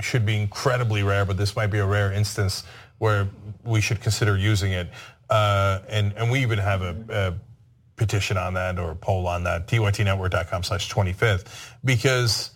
[0.00, 2.64] should be incredibly rare, but this might be a rare instance
[2.98, 3.28] where
[3.64, 4.88] we should consider using it.
[5.28, 7.34] Uh, and and we even have a, a
[7.96, 11.46] petition on that or a poll on that, tytnetwork.com slash 25th,
[11.84, 12.50] because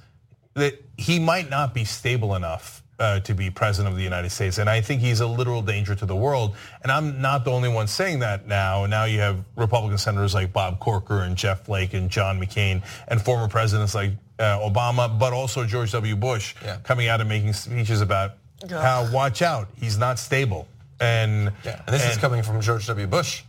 [0.54, 4.58] that he might not be stable enough uh, to be president of the United States.
[4.58, 6.56] And I think he's a literal danger to the world.
[6.82, 8.86] And I'm not the only one saying that now.
[8.86, 13.20] Now you have Republican senators like Bob Corker and Jeff Flake and John McCain and
[13.20, 16.16] former presidents like uh, Obama, but also George W.
[16.16, 18.32] Bush coming out and making speeches about
[18.68, 20.66] how watch out, he's not stable.
[21.00, 23.06] And, Yeah, and this is coming from George W.
[23.06, 23.42] Bush.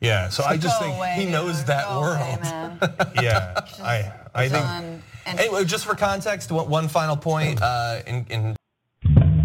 [0.00, 2.38] Yeah, so I just think away, He knows that world.
[3.22, 5.02] yeah, I I think.
[5.24, 7.62] Anyway, just for context, one, one final point.
[7.62, 8.56] Uh, in, in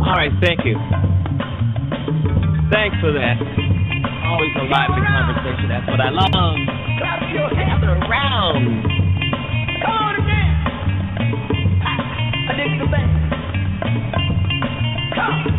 [0.07, 0.75] All right, thank you.
[2.71, 3.35] Thanks for that.
[4.23, 5.67] Always a lively conversation.
[5.67, 6.31] That's what I love.
[6.31, 8.83] Clap your hands around.
[9.83, 10.49] Come on, man.
[12.47, 12.87] I dig the.
[15.13, 15.43] Come.
[15.43, 15.56] Come.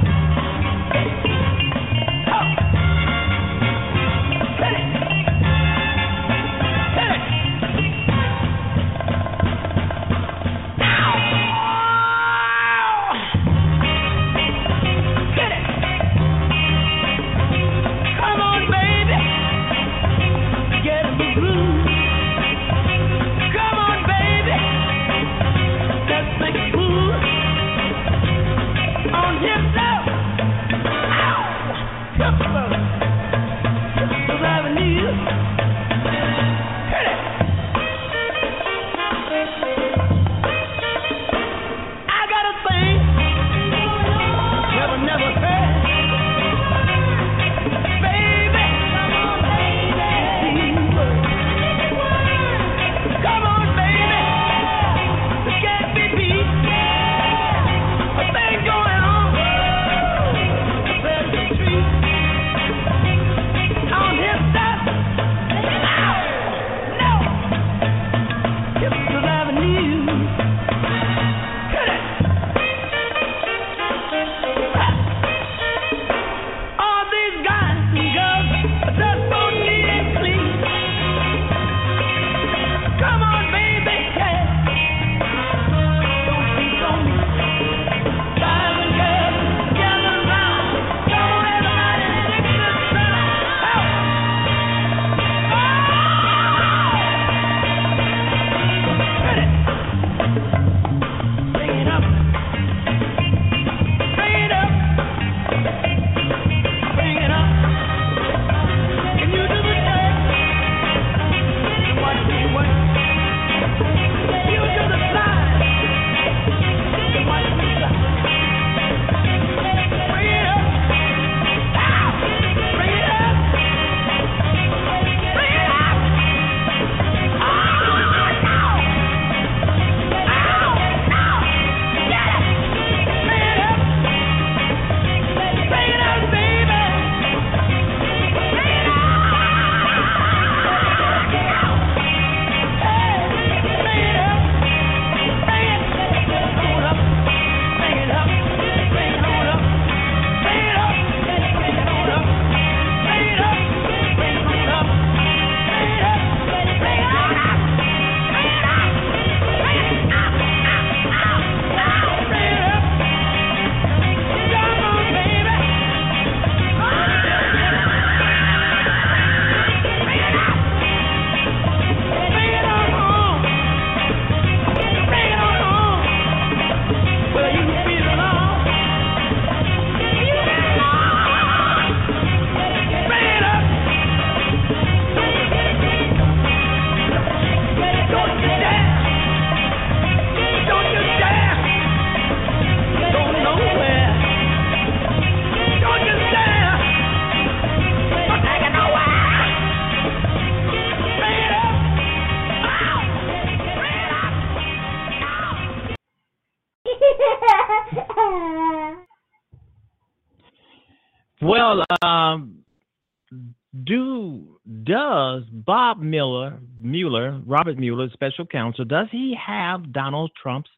[214.84, 220.70] Does Bob Miller, Mueller, Robert Mueller, special counsel, does he have Donald Trump's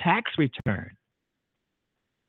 [0.00, 0.90] tax return?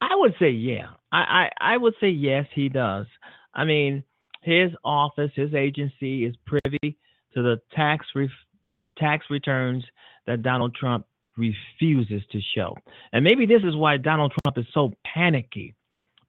[0.02, 0.88] I would say yeah.
[1.12, 3.06] I, I, I would say yes, he does.
[3.54, 4.04] I mean,
[4.42, 6.98] his office, his agency is privy
[7.34, 8.30] to the tax re-
[8.98, 9.84] tax returns
[10.26, 11.06] that Donald Trump
[11.38, 12.76] refuses to show.
[13.14, 15.76] And maybe this is why Donald Trump is so panicky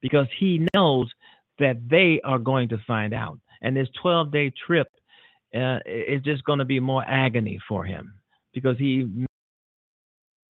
[0.01, 1.11] because he knows
[1.59, 3.39] that they are going to find out.
[3.63, 4.89] And this 12 day trip
[5.55, 8.15] uh, is just going to be more agony for him
[8.53, 9.27] because he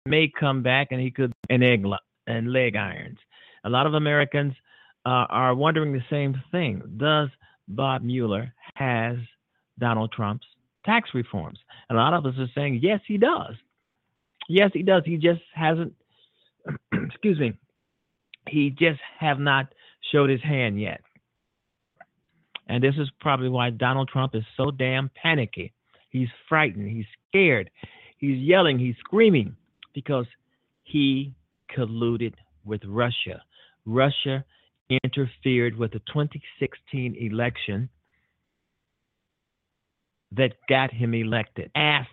[0.07, 1.85] may come back and he could an egg
[2.27, 3.19] and leg irons.
[3.65, 4.55] A lot of Americans
[5.05, 6.82] uh, are wondering the same thing.
[6.97, 7.28] Does
[7.69, 9.16] Bob Mueller has
[9.78, 10.47] Donald Trump's
[10.85, 11.59] tax reforms?
[11.91, 13.55] A lot of us are saying yes, he does.
[14.49, 15.03] Yes, he does.
[15.05, 15.93] He just hasn't.
[16.93, 17.55] excuse me.
[18.49, 19.66] He just have not
[20.12, 21.01] showed his hand yet.
[22.71, 25.73] And this is probably why Donald Trump is so damn panicky.
[26.11, 26.89] He's frightened.
[26.89, 27.69] He's scared.
[28.19, 28.79] He's yelling.
[28.79, 29.57] He's screaming
[29.93, 30.27] because
[30.85, 31.35] he
[31.77, 32.35] colluded
[32.65, 33.43] with Russia.
[33.87, 34.45] Russia
[35.03, 37.89] interfered with the 2016 election
[40.31, 41.73] that got him elected.
[41.75, 42.09] Asked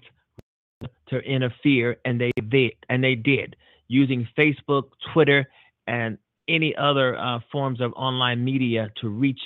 [1.09, 3.55] to interfere, and they did, and they did
[3.87, 5.47] using Facebook, Twitter,
[5.85, 6.17] and
[6.47, 9.39] any other uh, forms of online media to reach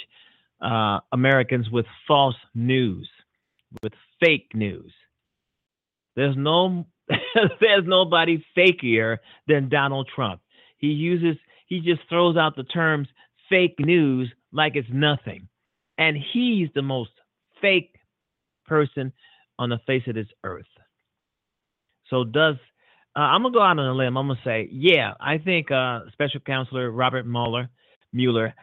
[0.62, 3.10] uh, Americans with false news,
[3.82, 4.94] with fake news.
[6.16, 6.86] There's no
[7.60, 9.18] there's nobody fakier
[9.48, 10.42] than Donald Trump.
[10.78, 13.08] He uses he just throws out the terms
[13.50, 15.48] fake news like it's nothing.
[15.98, 17.12] And he's the most
[17.62, 17.96] fake
[18.66, 19.14] person
[19.60, 20.66] on the face of this earth.
[22.10, 22.56] So does
[23.16, 24.18] uh, I'm gonna go out on a limb.
[24.18, 27.70] I'm gonna say, yeah, I think uh, Special Counselor Robert Mueller
[28.14, 28.54] Mueller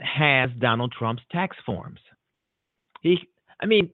[0.00, 2.00] has Donald Trump's tax forms.
[3.02, 3.18] He,
[3.60, 3.90] I mean,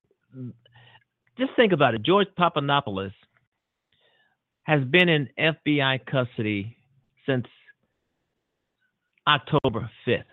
[1.38, 2.02] just think about it.
[2.02, 3.12] George Papadopoulos
[4.64, 6.76] has been in FBI custody
[7.26, 7.46] since
[9.26, 10.24] October 5th,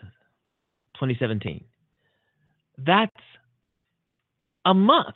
[0.95, 1.63] 2017.
[2.77, 3.11] That's
[4.65, 5.15] a month,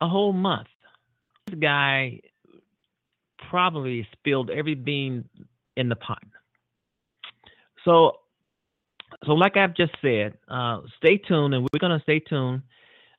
[0.00, 0.68] a whole month.
[1.46, 2.20] This guy
[3.50, 5.28] probably spilled every bean
[5.76, 6.22] in the pot.
[7.84, 8.18] So,
[9.26, 12.62] so like I've just said, uh, stay tuned, and we're gonna stay tuned.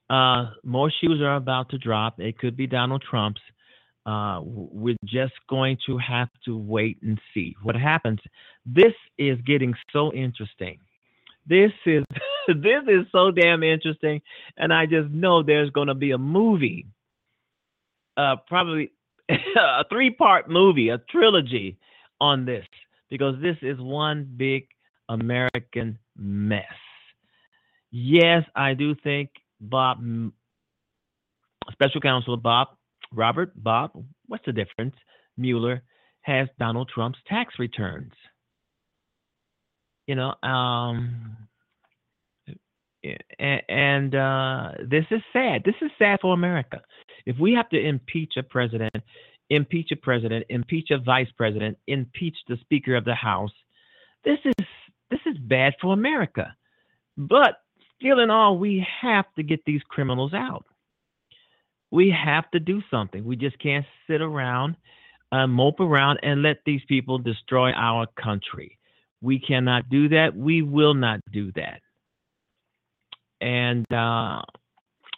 [0.10, 2.20] Uh, more shoes are about to drop.
[2.20, 3.42] It could be Donald Trump's.
[4.06, 8.20] Uh, we're just going to have to wait and see what happens.
[8.64, 10.78] This is getting so interesting.
[11.48, 12.04] This is
[12.48, 14.22] this is so damn interesting,
[14.58, 16.86] and I just know there's going to be a movie,
[18.16, 18.92] uh, probably
[19.30, 21.78] a three-part movie, a trilogy
[22.22, 22.66] on this
[23.10, 24.68] because this is one big
[25.10, 26.64] American mess.
[27.92, 29.30] Yes, I do think
[29.62, 30.00] Bob,
[31.72, 32.70] Special Counsel Bob
[33.12, 33.92] Robert, Bob,
[34.28, 34.96] what's the difference?
[35.38, 35.84] Mueller
[36.22, 38.14] has Donald Trump's tax returns.
[40.08, 41.38] You know, um,
[43.40, 45.64] and uh, this is sad.
[45.64, 46.82] This is sad for America.
[47.26, 48.96] If we have to impeach a president,
[49.50, 53.54] impeach a president, impeach a vice president, impeach the Speaker of the House,
[54.24, 54.66] this is
[55.10, 56.56] this is bad for America.
[57.18, 57.62] But
[57.98, 60.66] still, in all, we have to get these criminals out
[61.96, 63.24] we have to do something.
[63.24, 64.76] We just can't sit around,
[65.32, 68.78] uh, mope around, and let these people destroy our country.
[69.22, 70.36] We cannot do that.
[70.36, 71.80] We will not do that.
[73.40, 74.42] And uh,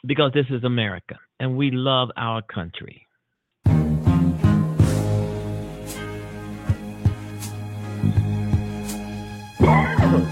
[0.05, 3.06] because this is America and we love our country.
[10.07, 10.23] Heaven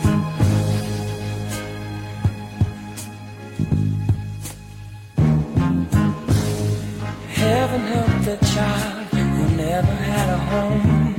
[7.81, 11.13] help the child who never had a home.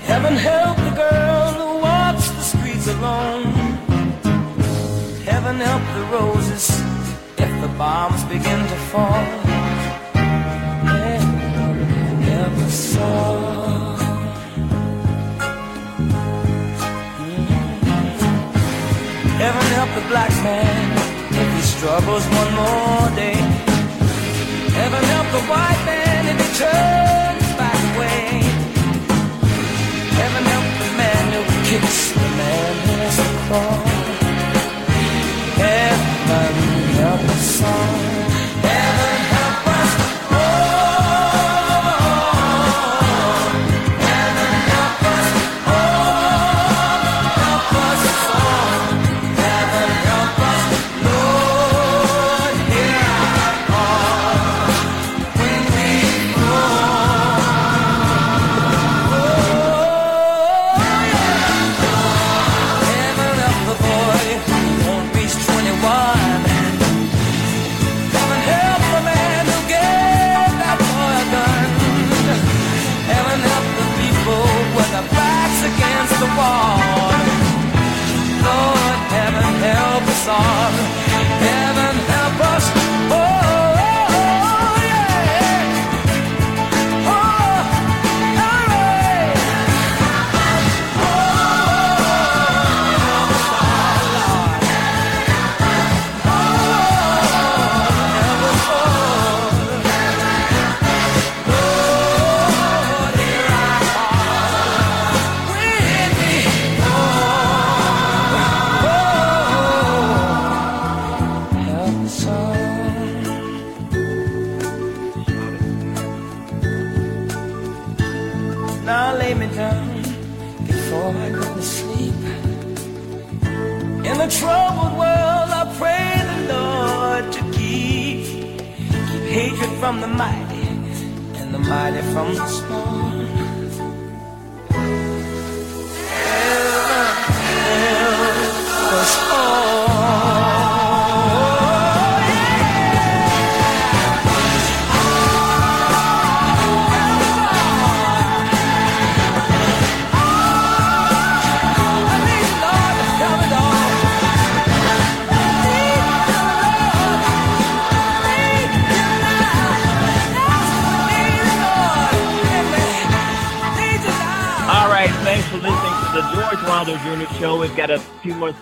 [0.00, 3.52] Heaven help the girl who walks the streets alone.
[5.26, 6.70] Heaven help the roses
[7.36, 9.26] if the bombs begin to fall.
[10.86, 13.57] Heaven never saw.
[19.78, 20.86] Help the black man
[21.40, 23.38] if he struggles one more day.
[24.78, 28.26] Heaven help the white man if he turns back away.
[30.20, 33.76] Heaven help the man who kicks the man who has a claw.
[35.62, 36.54] Heaven
[37.02, 38.37] help us all.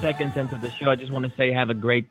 [0.01, 0.91] Seconds into the show.
[0.91, 2.09] I just want to say have a great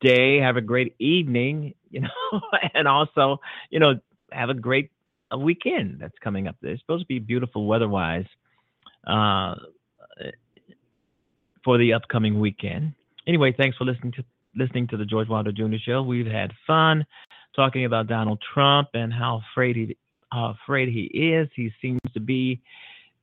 [0.00, 2.40] day, have a great evening, you know,
[2.74, 3.40] and also,
[3.70, 3.94] you know,
[4.32, 4.90] have a great
[5.36, 6.56] weekend that's coming up.
[6.62, 8.26] It's supposed to be beautiful weather-wise
[9.06, 9.54] uh,
[11.64, 12.94] for the upcoming weekend.
[13.26, 14.24] Anyway, thanks for listening to
[14.54, 15.76] listening to the George Wilder Jr.
[15.84, 16.02] Show.
[16.02, 17.04] We've had fun
[17.54, 19.96] talking about Donald Trump and how afraid he
[20.32, 21.48] how afraid he is.
[21.54, 22.60] He seems to be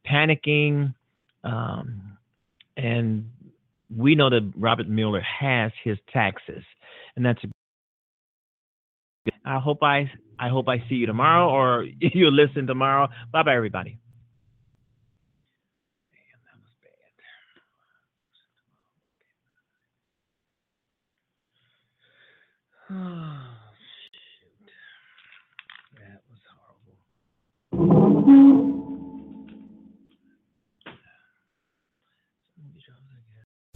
[0.06, 0.94] panicking,
[1.44, 2.18] um,
[2.78, 3.30] and
[3.96, 6.64] we know that Robert Mueller has his taxes,
[7.16, 7.42] and that's.
[9.46, 13.08] I hope I I hope I see you tomorrow, or you listen tomorrow.
[13.32, 14.00] Bye bye, everybody.